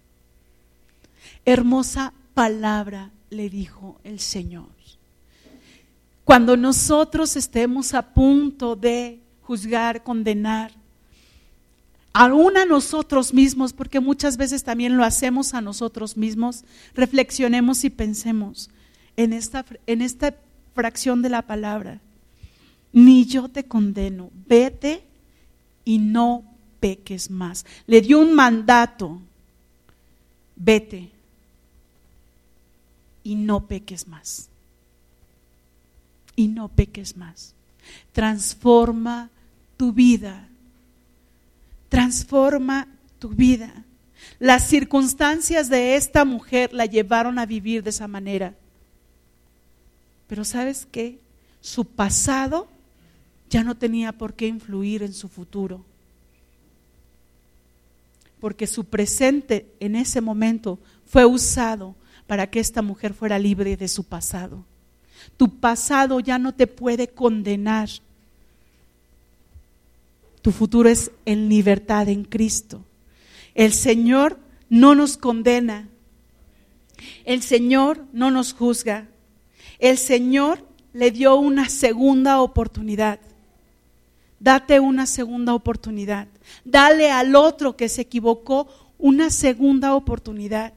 [1.45, 4.69] Hermosa palabra le dijo el Señor.
[6.31, 10.71] Cuando nosotros estemos a punto de juzgar, condenar,
[12.13, 16.63] aún a nosotros mismos, porque muchas veces también lo hacemos a nosotros mismos,
[16.95, 18.69] reflexionemos y pensemos
[19.17, 20.33] en esta, en esta
[20.73, 21.99] fracción de la palabra.
[22.93, 25.03] Ni yo te condeno, vete
[25.83, 26.45] y no
[26.79, 27.65] peques más.
[27.87, 29.19] Le dio un mandato,
[30.55, 31.11] vete
[33.21, 34.47] y no peques más.
[36.35, 37.53] Y no peques más.
[38.11, 39.29] Transforma
[39.77, 40.47] tu vida.
[41.89, 42.87] Transforma
[43.19, 43.85] tu vida.
[44.39, 48.55] Las circunstancias de esta mujer la llevaron a vivir de esa manera.
[50.27, 51.19] Pero ¿sabes qué?
[51.59, 52.67] Su pasado
[53.49, 55.83] ya no tenía por qué influir en su futuro
[58.41, 63.87] porque su presente en ese momento fue usado para que esta mujer fuera libre de
[63.87, 64.65] su pasado.
[65.37, 67.89] Tu pasado ya no te puede condenar.
[70.41, 72.83] Tu futuro es en libertad en Cristo.
[73.53, 75.87] El Señor no nos condena.
[77.25, 79.07] El Señor no nos juzga.
[79.79, 83.19] El Señor le dio una segunda oportunidad.
[84.39, 86.27] Date una segunda oportunidad.
[86.65, 88.67] Dale al otro que se equivocó
[88.97, 90.73] una segunda oportunidad.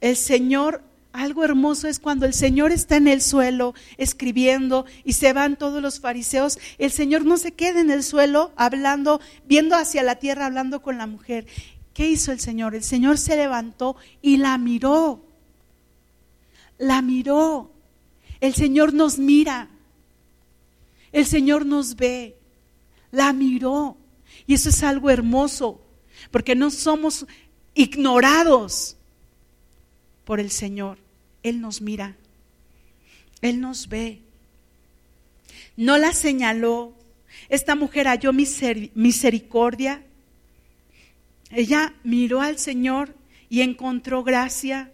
[0.00, 0.82] El Señor
[1.12, 5.82] algo hermoso es cuando el Señor está en el suelo escribiendo y se van todos
[5.82, 10.46] los fariseos, el Señor no se queda en el suelo hablando, viendo hacia la tierra,
[10.46, 11.46] hablando con la mujer.
[11.94, 12.74] ¿Qué hizo el Señor?
[12.74, 15.24] El Señor se levantó y la miró.
[16.76, 17.72] La miró.
[18.40, 19.68] El Señor nos mira.
[21.10, 22.38] El Señor nos ve.
[23.10, 23.96] La miró.
[24.46, 25.80] Y eso es algo hermoso,
[26.30, 27.26] porque no somos
[27.74, 28.97] ignorados
[30.28, 30.98] por el Señor.
[31.42, 32.14] Él nos mira.
[33.40, 34.20] Él nos ve.
[35.74, 36.92] No la señaló.
[37.48, 40.04] Esta mujer halló misericordia.
[41.50, 43.14] Ella miró al Señor
[43.48, 44.92] y encontró gracia,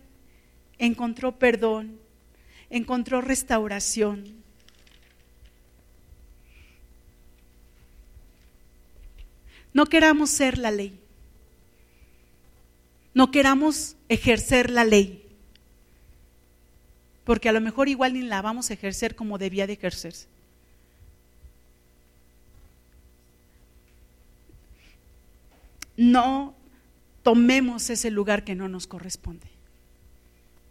[0.79, 1.99] encontró perdón,
[2.71, 4.37] encontró restauración.
[9.73, 10.97] No queramos ser la ley.
[13.15, 15.24] No queramos ejercer la ley.
[17.25, 20.27] Porque a lo mejor igual ni la vamos a ejercer como debía de ejercerse.
[25.97, 26.55] No
[27.23, 29.47] tomemos ese lugar que no nos corresponde.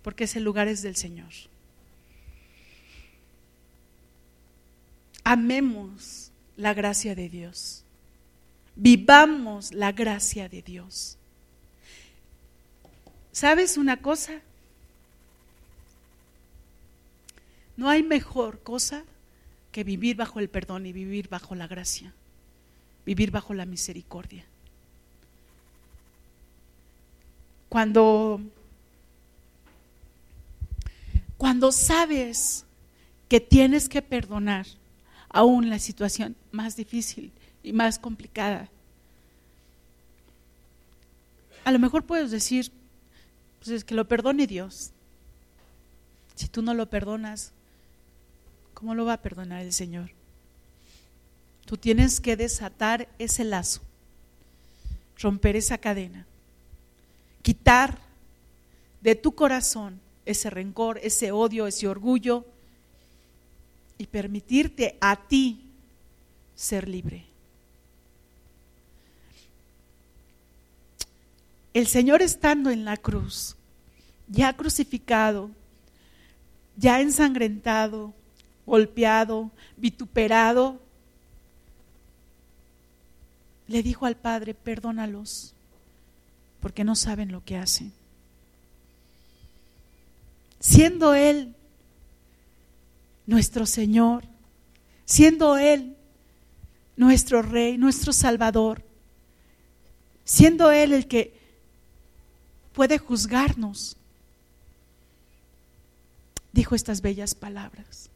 [0.04, 1.32] Porque ese lugar es del Señor.
[5.24, 7.84] Amemos la gracia de Dios.
[8.76, 11.18] Vivamos la gracia de Dios.
[13.32, 14.42] ¿Sabes una cosa?
[17.76, 19.04] No hay mejor cosa
[19.72, 22.14] que vivir bajo el perdón y vivir bajo la gracia,
[23.06, 24.46] vivir bajo la misericordia.
[27.70, 28.40] Cuando
[31.38, 32.66] cuando sabes
[33.28, 34.68] que tienes que perdonar
[35.30, 37.32] aún la situación más difícil
[37.64, 38.70] y más complicada.
[41.66, 42.72] A lo mejor puedes decir,
[43.60, 44.92] pues es que lo perdone Dios.
[46.36, 47.53] Si tú no lo perdonas,
[48.84, 50.10] ¿cómo lo va a perdonar el Señor?
[51.66, 53.80] Tú tienes que desatar ese lazo,
[55.18, 56.28] romper esa cadena,
[57.42, 57.98] quitar
[59.00, 62.46] de tu corazón ese rencor, ese odio, ese orgullo
[63.98, 65.62] y permitirte a ti
[66.54, 67.26] ser libre.
[71.74, 73.56] El Señor estando en la cruz,
[74.28, 75.52] ya crucificado,
[76.76, 78.14] ya ensangrentado,
[78.66, 80.80] golpeado, vituperado,
[83.68, 85.54] le dijo al Padre, perdónalos,
[86.60, 87.92] porque no saben lo que hacen.
[90.60, 91.56] Siendo Él
[93.26, 94.24] nuestro Señor,
[95.06, 95.96] siendo Él
[96.96, 98.84] nuestro Rey, nuestro Salvador,
[100.24, 101.34] siendo Él el que
[102.74, 103.98] puede juzgarnos,
[106.52, 108.10] dijo estas bellas palabras.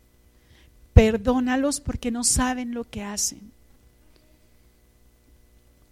[0.98, 3.40] Perdónalos porque no saben lo que hacen.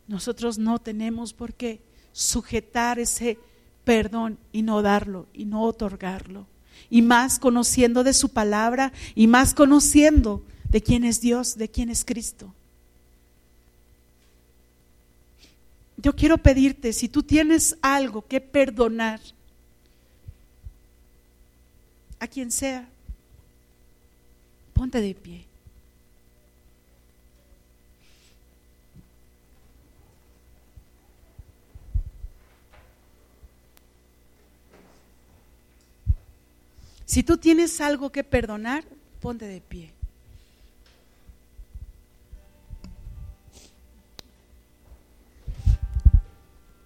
[0.07, 1.79] Nosotros no tenemos por qué
[2.11, 3.37] sujetar ese
[3.83, 6.47] perdón y no darlo y no otorgarlo.
[6.89, 11.89] Y más conociendo de su palabra y más conociendo de quién es Dios, de quién
[11.89, 12.51] es Cristo.
[16.05, 19.19] yo quiero pedirte, si tú tienes algo que perdonar,
[22.19, 22.87] a quien sea,
[24.75, 25.45] ponte de pie.
[37.05, 38.83] Si tú tienes algo que perdonar,
[39.21, 39.93] ponte de pie.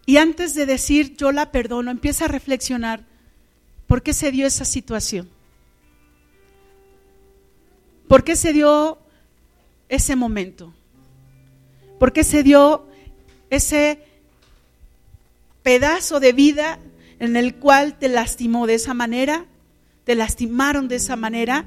[0.05, 3.03] Y antes de decir yo la perdono, empieza a reflexionar
[3.87, 5.38] por qué se dio esa situación.
[8.09, 8.97] ¿Por qué se dio
[9.87, 10.73] ese momento?
[11.99, 12.87] ¿Por qué se dio
[13.51, 14.03] ese
[15.61, 16.79] pedazo de vida
[17.19, 19.45] en el cual te lastimó de esa manera?
[20.05, 21.65] ¿Te lastimaron de esa manera?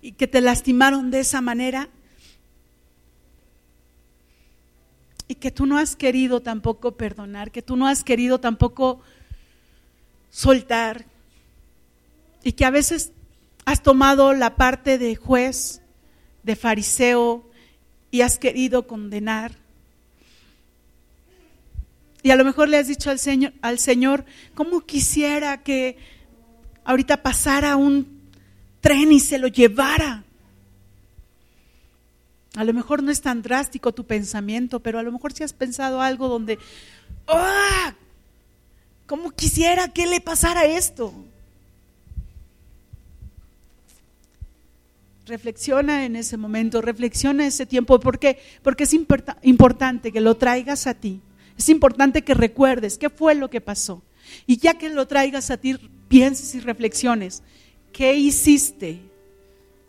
[0.00, 1.88] Y que te lastimaron de esa manera.
[5.28, 9.00] y que tú no has querido tampoco perdonar, que tú no has querido tampoco
[10.36, 11.06] soltar
[12.44, 13.12] y que a veces
[13.64, 15.80] has tomado la parte de juez,
[16.42, 17.48] de fariseo
[18.10, 19.52] y has querido condenar.
[22.22, 25.96] Y a lo mejor le has dicho al Señor, al Señor, ¿cómo quisiera que
[26.84, 28.20] ahorita pasara un
[28.82, 30.22] tren y se lo llevara?
[32.56, 35.54] A lo mejor no es tan drástico tu pensamiento, pero a lo mejor si has
[35.54, 36.58] pensado algo donde
[37.26, 37.94] ¡ah!
[39.06, 41.14] ¿Cómo quisiera que le pasara esto?
[45.26, 50.94] Reflexiona en ese momento, reflexiona ese tiempo, porque, porque es importante que lo traigas a
[50.94, 51.20] ti.
[51.56, 54.02] Es importante que recuerdes qué fue lo que pasó.
[54.46, 55.76] Y ya que lo traigas a ti,
[56.08, 57.42] pienses y reflexiones.
[57.92, 59.00] ¿Qué hiciste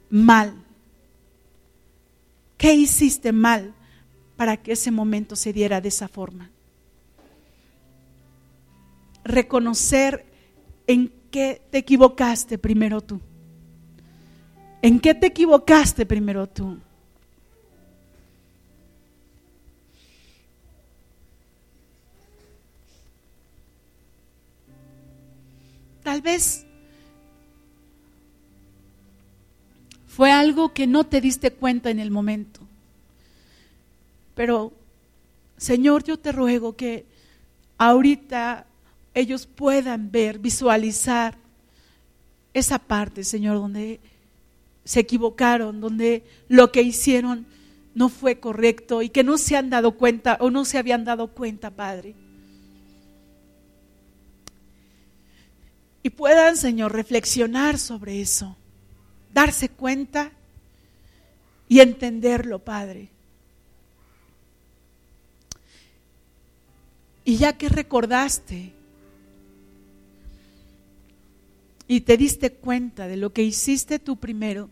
[0.10, 0.54] mal?
[2.58, 3.74] ¿Qué hiciste mal
[4.36, 6.50] para que ese momento se diera de esa forma?
[9.28, 10.26] Reconocer
[10.88, 13.20] en qué te equivocaste primero tú.
[14.82, 16.78] ¿En qué te equivocaste primero tú?
[26.04, 26.66] Tal vez
[30.08, 32.62] fue algo que no te diste cuenta en el momento.
[34.34, 34.72] Pero,
[35.58, 37.06] Señor, yo te ruego que
[37.78, 38.66] ahorita
[39.18, 41.40] ellos puedan ver, visualizar
[42.54, 44.00] esa parte, Señor, donde
[44.84, 47.48] se equivocaron, donde lo que hicieron
[47.96, 51.30] no fue correcto y que no se han dado cuenta o no se habían dado
[51.30, 52.14] cuenta, Padre.
[56.04, 58.56] Y puedan, Señor, reflexionar sobre eso,
[59.34, 60.32] darse cuenta
[61.68, 63.10] y entenderlo, Padre.
[67.26, 68.77] Y ya que recordaste
[71.88, 74.70] y te diste cuenta de lo que hiciste tú primero,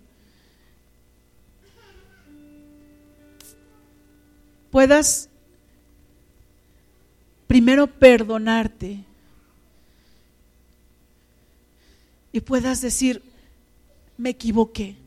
[4.69, 5.29] puedas
[7.47, 8.99] primero perdonarte
[12.33, 13.21] y puedas decir,
[14.17, 14.97] me equivoqué,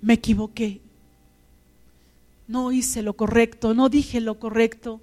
[0.00, 0.80] me equivoqué,
[2.48, 5.00] no hice lo correcto, no dije lo correcto,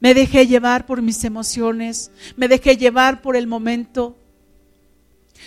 [0.00, 4.16] me dejé llevar por mis emociones, me dejé llevar por el momento,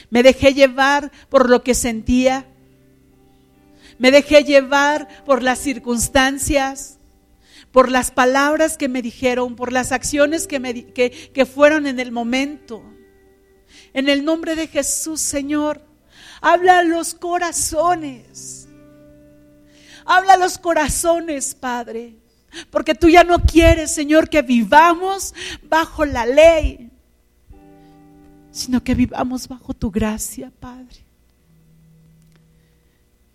[0.09, 2.47] me dejé llevar por lo que sentía,
[3.99, 6.97] me dejé llevar por las circunstancias,
[7.71, 10.59] por las palabras que me dijeron, por las acciones que,
[11.33, 12.83] que, fueron en el momento.
[13.93, 15.81] En el nombre de Jesús, Señor,
[16.41, 18.67] habla a los corazones.
[20.05, 22.18] Habla a los corazones, Padre.
[22.71, 25.33] Porque tú ya no quieres, Señor, que vivamos
[25.63, 26.89] bajo la ley,
[28.51, 31.05] sino que vivamos bajo tu gracia, Padre.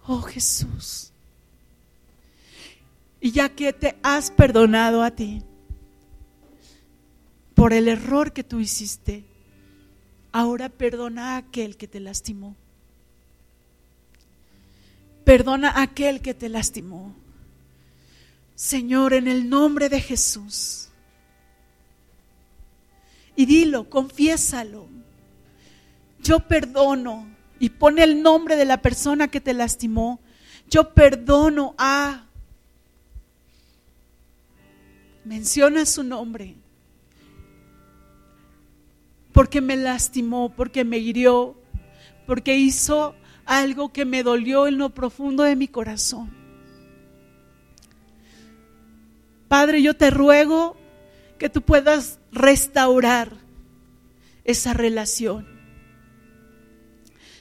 [0.06, 1.12] Oh Jesús.
[3.20, 5.42] Y ya que te has perdonado a ti
[7.54, 9.24] por el error que tú hiciste,
[10.32, 12.54] ahora perdona a aquel que te lastimó.
[15.24, 17.14] Perdona a aquel que te lastimó.
[18.54, 20.88] Señor, en el nombre de Jesús.
[23.36, 24.88] Y dilo, confiésalo.
[26.22, 27.26] Yo perdono
[27.58, 30.20] y pone el nombre de la persona que te lastimó.
[30.70, 32.26] Yo perdono a...
[35.24, 36.54] Menciona su nombre.
[39.32, 41.56] Porque me lastimó, porque me hirió,
[42.26, 46.43] porque hizo algo que me dolió en lo profundo de mi corazón.
[49.48, 50.76] Padre, yo te ruego
[51.38, 53.32] que tú puedas restaurar
[54.44, 55.54] esa relación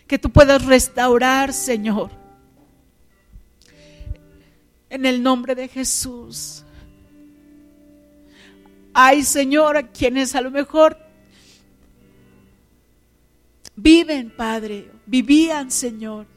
[0.08, 2.12] que tú puedas restaurar, Señor.
[4.89, 6.64] En el nombre de Jesús.
[8.93, 10.99] Hay, Señor, a quienes a lo mejor
[13.76, 16.28] viven, Padre, vivían, Señor,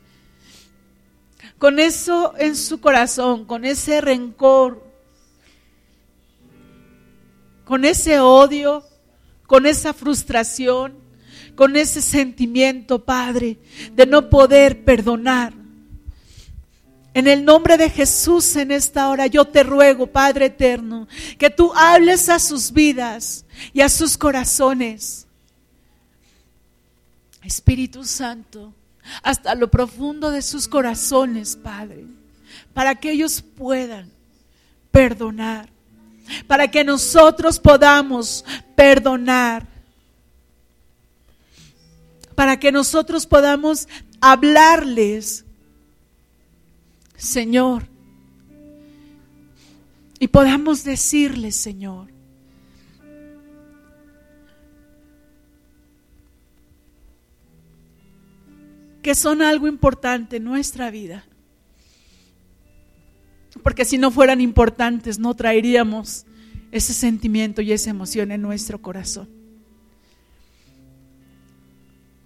[1.59, 4.86] con eso en su corazón, con ese rencor,
[7.67, 8.83] con ese odio,
[9.47, 11.07] con esa frustración
[11.57, 13.59] con ese sentimiento, Padre,
[13.93, 15.53] de no poder perdonar.
[17.15, 21.09] En el nombre de Jesús en esta hora yo te ruego, Padre eterno,
[21.39, 25.27] que tú hables a sus vidas y a sus corazones.
[27.43, 28.75] Espíritu Santo,
[29.23, 32.05] hasta lo profundo de sus corazones, Padre,
[32.75, 34.11] para que ellos puedan
[34.91, 35.71] perdonar,
[36.47, 39.77] para que nosotros podamos perdonar
[42.37, 43.89] para que nosotros podamos
[44.21, 45.45] hablarles,
[47.17, 47.89] Señor,
[50.21, 52.13] y podamos decirles, Señor,
[59.03, 61.25] que son algo importante en nuestra vida.
[63.63, 66.25] Porque si no fueran importantes, no traeríamos
[66.73, 69.29] ese sentimiento y esa emoción en nuestro corazón.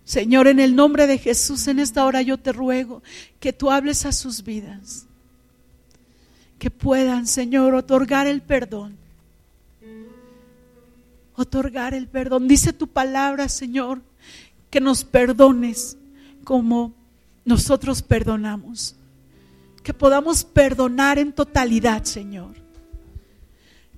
[0.05, 3.01] Señor, en el nombre de Jesús, en esta hora yo te ruego
[3.39, 5.07] que tú hables a sus vidas,
[6.59, 8.97] que puedan, Señor, otorgar el perdón.
[11.37, 12.49] Otorgar el perdón.
[12.49, 14.03] Dice tu palabra, Señor,
[14.69, 15.97] que nos perdones
[16.43, 16.93] como
[17.45, 18.97] nosotros perdonamos.
[19.83, 22.55] Que podamos perdonar en totalidad, Señor.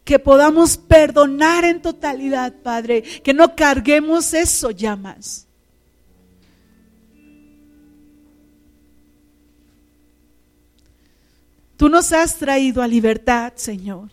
[0.05, 3.03] Que podamos perdonar en totalidad, Padre.
[3.03, 5.47] Que no carguemos eso ya más.
[11.77, 14.11] Tú nos has traído a libertad, Señor.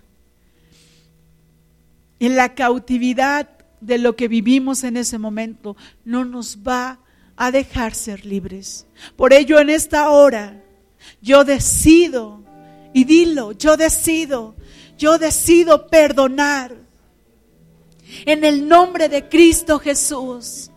[2.20, 3.48] En la cautividad
[3.80, 7.00] de lo que vivimos en ese momento no nos va
[7.36, 8.88] a dejar ser libres.
[9.16, 10.64] Por ello en esta hora
[11.22, 12.43] yo decido,
[12.93, 14.56] y dilo, yo decido,
[14.97, 16.76] yo decido perdonar
[18.26, 20.72] en el nombre de Cristo Jesús.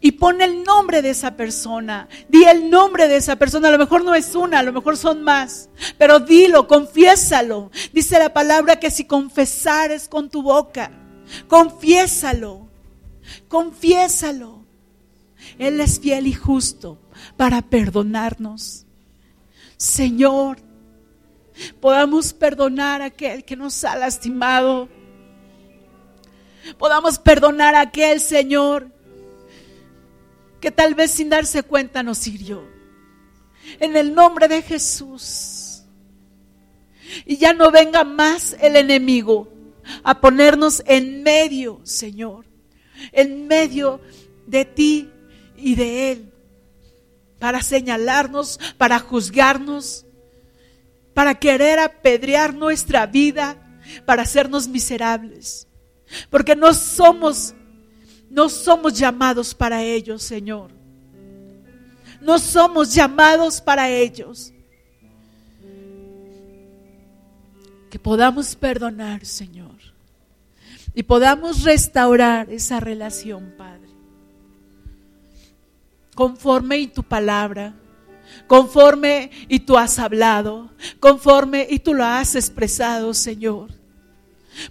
[0.00, 2.08] Y pon el nombre de esa persona.
[2.28, 3.66] Di el nombre de esa persona.
[3.66, 5.70] A lo mejor no es una, a lo mejor son más.
[5.98, 7.72] Pero dilo, confiésalo.
[7.92, 10.92] Dice la palabra que si confesares con tu boca
[11.46, 12.68] Confiésalo,
[13.48, 14.64] confiésalo.
[15.58, 16.98] Él es fiel y justo
[17.36, 18.86] para perdonarnos.
[19.78, 20.58] Señor,
[21.80, 24.88] podamos perdonar a aquel que nos ha lastimado.
[26.78, 28.90] Podamos perdonar a aquel Señor
[30.60, 32.62] que tal vez sin darse cuenta nos hirió.
[33.78, 35.84] En el nombre de Jesús.
[37.24, 39.48] Y ya no venga más el enemigo
[40.02, 42.46] a ponernos en medio, Señor,
[43.12, 44.00] en medio
[44.46, 45.10] de ti
[45.56, 46.27] y de Él,
[47.38, 50.06] para señalarnos, para juzgarnos,
[51.14, 53.56] para querer apedrear nuestra vida,
[54.04, 55.66] para hacernos miserables.
[56.30, 57.54] Porque no somos,
[58.30, 60.70] no somos llamados para ellos, Señor.
[62.20, 64.52] No somos llamados para ellos.
[67.90, 69.78] Que podamos perdonar, Señor
[70.98, 73.87] y podamos restaurar esa relación, Padre.
[76.18, 77.74] Conforme y tu palabra,
[78.48, 83.68] conforme y tú has hablado, conforme y tú lo has expresado, Señor.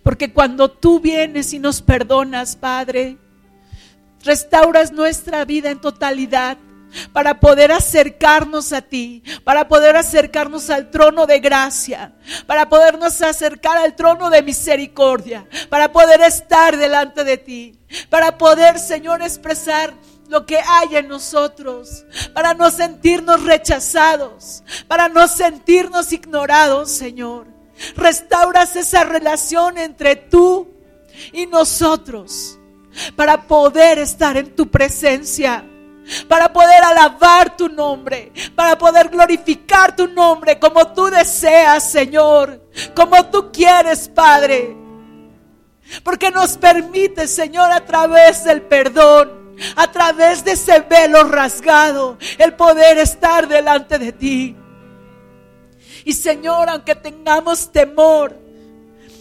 [0.03, 3.15] Porque cuando tú vienes y nos perdonas, Padre,
[4.25, 6.57] restauras nuestra vida en totalidad
[7.13, 12.13] para poder acercarnos a ti, para poder acercarnos al trono de gracia,
[12.45, 17.79] para podernos acercar al trono de misericordia, para poder estar delante de ti,
[18.09, 19.93] para poder, Señor, expresar
[20.27, 27.47] lo que hay en nosotros, para no sentirnos rechazados, para no sentirnos ignorados, Señor.
[27.95, 30.67] Restauras esa relación entre tú
[31.31, 32.59] y nosotros,
[33.15, 35.63] para poder estar en tu presencia
[36.27, 42.61] para poder alabar tu nombre, para poder glorificar tu nombre como tú deseas, Señor,
[42.95, 44.75] como tú quieres, Padre.
[46.03, 49.36] Porque nos permite, Señor, a través del perdón,
[49.75, 54.55] a través de ese velo rasgado, el poder estar delante de ti.
[56.05, 58.37] Y Señor, aunque tengamos temor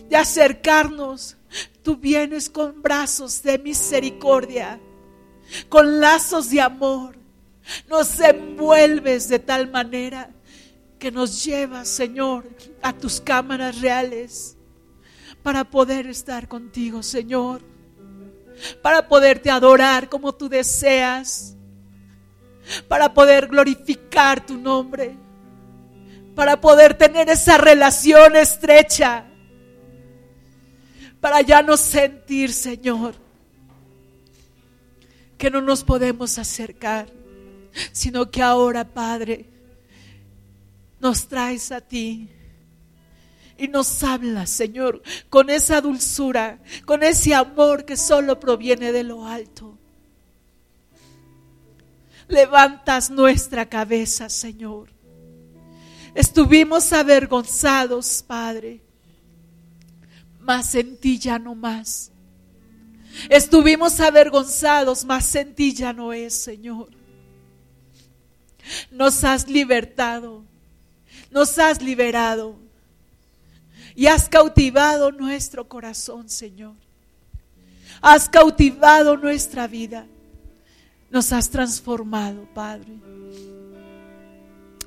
[0.08, 1.36] de acercarnos,
[1.82, 4.78] tú vienes con brazos de misericordia
[5.68, 7.16] con lazos de amor.
[7.88, 10.30] Nos envuelves de tal manera
[10.98, 12.48] que nos llevas, Señor,
[12.82, 14.56] a tus cámaras reales
[15.42, 17.62] para poder estar contigo, Señor,
[18.82, 21.56] para poderte adorar como tú deseas,
[22.88, 25.14] para poder glorificar tu nombre,
[26.34, 29.24] para poder tener esa relación estrecha,
[31.20, 33.14] para ya no sentir, Señor,
[35.38, 37.08] que no nos podemos acercar,
[37.92, 39.46] sino que ahora, Padre,
[41.00, 42.30] nos traes a ti
[43.58, 49.26] y nos hablas, Señor, con esa dulzura, con ese amor que solo proviene de lo
[49.26, 49.78] alto.
[52.28, 54.90] Levantas nuestra cabeza, Señor.
[56.14, 58.80] Estuvimos avergonzados, Padre,
[60.40, 62.10] mas en ti ya no más.
[63.28, 66.90] Estuvimos avergonzados, mas en ti ya no es, Señor.
[68.90, 70.44] Nos has libertado,
[71.30, 72.65] nos has liberado
[73.96, 76.74] y has cautivado nuestro corazón, Señor.
[78.02, 80.06] Has cautivado nuestra vida.
[81.10, 82.92] Nos has transformado, Padre.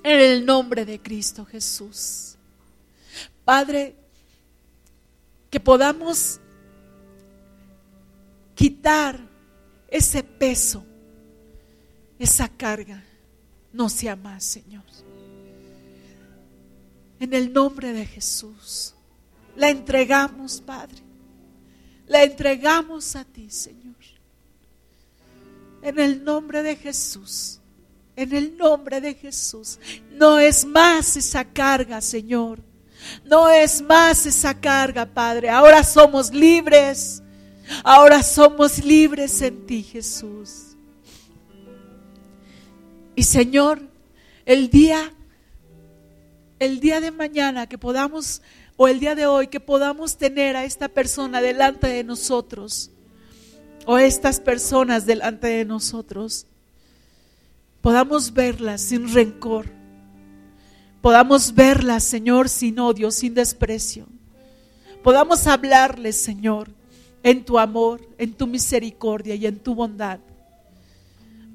[0.04, 2.36] En el nombre de Cristo Jesús.
[3.44, 3.96] Padre,
[5.50, 6.40] que podamos
[8.54, 9.20] quitar
[9.88, 10.86] ese peso,
[12.20, 13.04] esa carga,
[13.74, 14.84] no sea más, Señor.
[17.20, 18.94] En el nombre de Jesús,
[19.60, 21.04] la entregamos, Padre.
[22.08, 23.96] La entregamos a ti, Señor.
[25.82, 27.60] En el nombre de Jesús.
[28.16, 29.78] En el nombre de Jesús.
[30.12, 32.60] No es más esa carga, Señor.
[33.26, 35.50] No es más esa carga, Padre.
[35.50, 37.22] Ahora somos libres.
[37.84, 40.78] Ahora somos libres en ti, Jesús.
[43.14, 43.82] Y Señor,
[44.46, 45.14] el día,
[46.60, 48.42] el día de mañana que podamos,
[48.82, 52.92] o el día de hoy que podamos tener a esta persona delante de nosotros,
[53.86, 56.48] o estas personas delante de nosotros,
[57.82, 59.66] podamos verlas sin rencor,
[61.02, 64.08] podamos verlas, Señor, sin odio, sin desprecio,
[65.04, 66.72] podamos hablarles, Señor,
[67.22, 70.22] en tu amor, en tu misericordia y en tu bondad.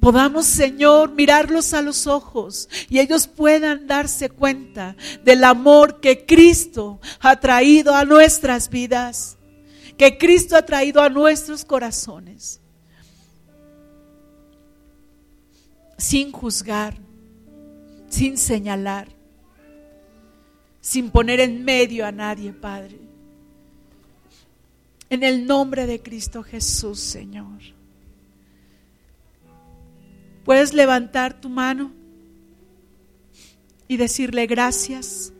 [0.04, 7.00] Podamos, Señor, mirarlos a los ojos y ellos puedan darse cuenta del amor que Cristo
[7.20, 9.38] ha traído a nuestras vidas,
[9.96, 12.60] que Cristo ha traído a nuestros corazones,
[15.96, 16.98] sin juzgar,
[18.10, 19.08] sin señalar,
[20.82, 22.98] sin poner en medio a nadie, Padre
[25.08, 27.60] en el nombre de Cristo Jesús, Señor.
[30.44, 31.90] Puedes levantar tu mano
[33.88, 35.32] y decirle gracias.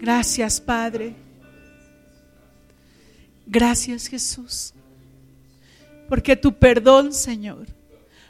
[0.00, 1.14] Gracias, Padre.
[3.46, 4.72] Gracias, Jesús.
[6.08, 7.66] Porque tu perdón, Señor,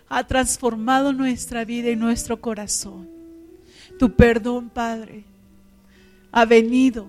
[0.08, 3.08] ha transformado nuestra vida y nuestro corazón.
[3.98, 5.24] Tu perdón, Padre,
[6.32, 7.06] ha venido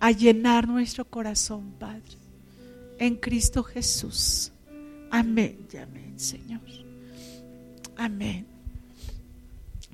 [0.00, 2.18] a llenar nuestro corazón, Padre,
[2.98, 4.52] en Cristo Jesús.
[5.10, 6.87] Amén y amén, Señor.
[7.98, 8.46] Amén.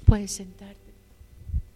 [0.04, 0.63] Puedes sentarte.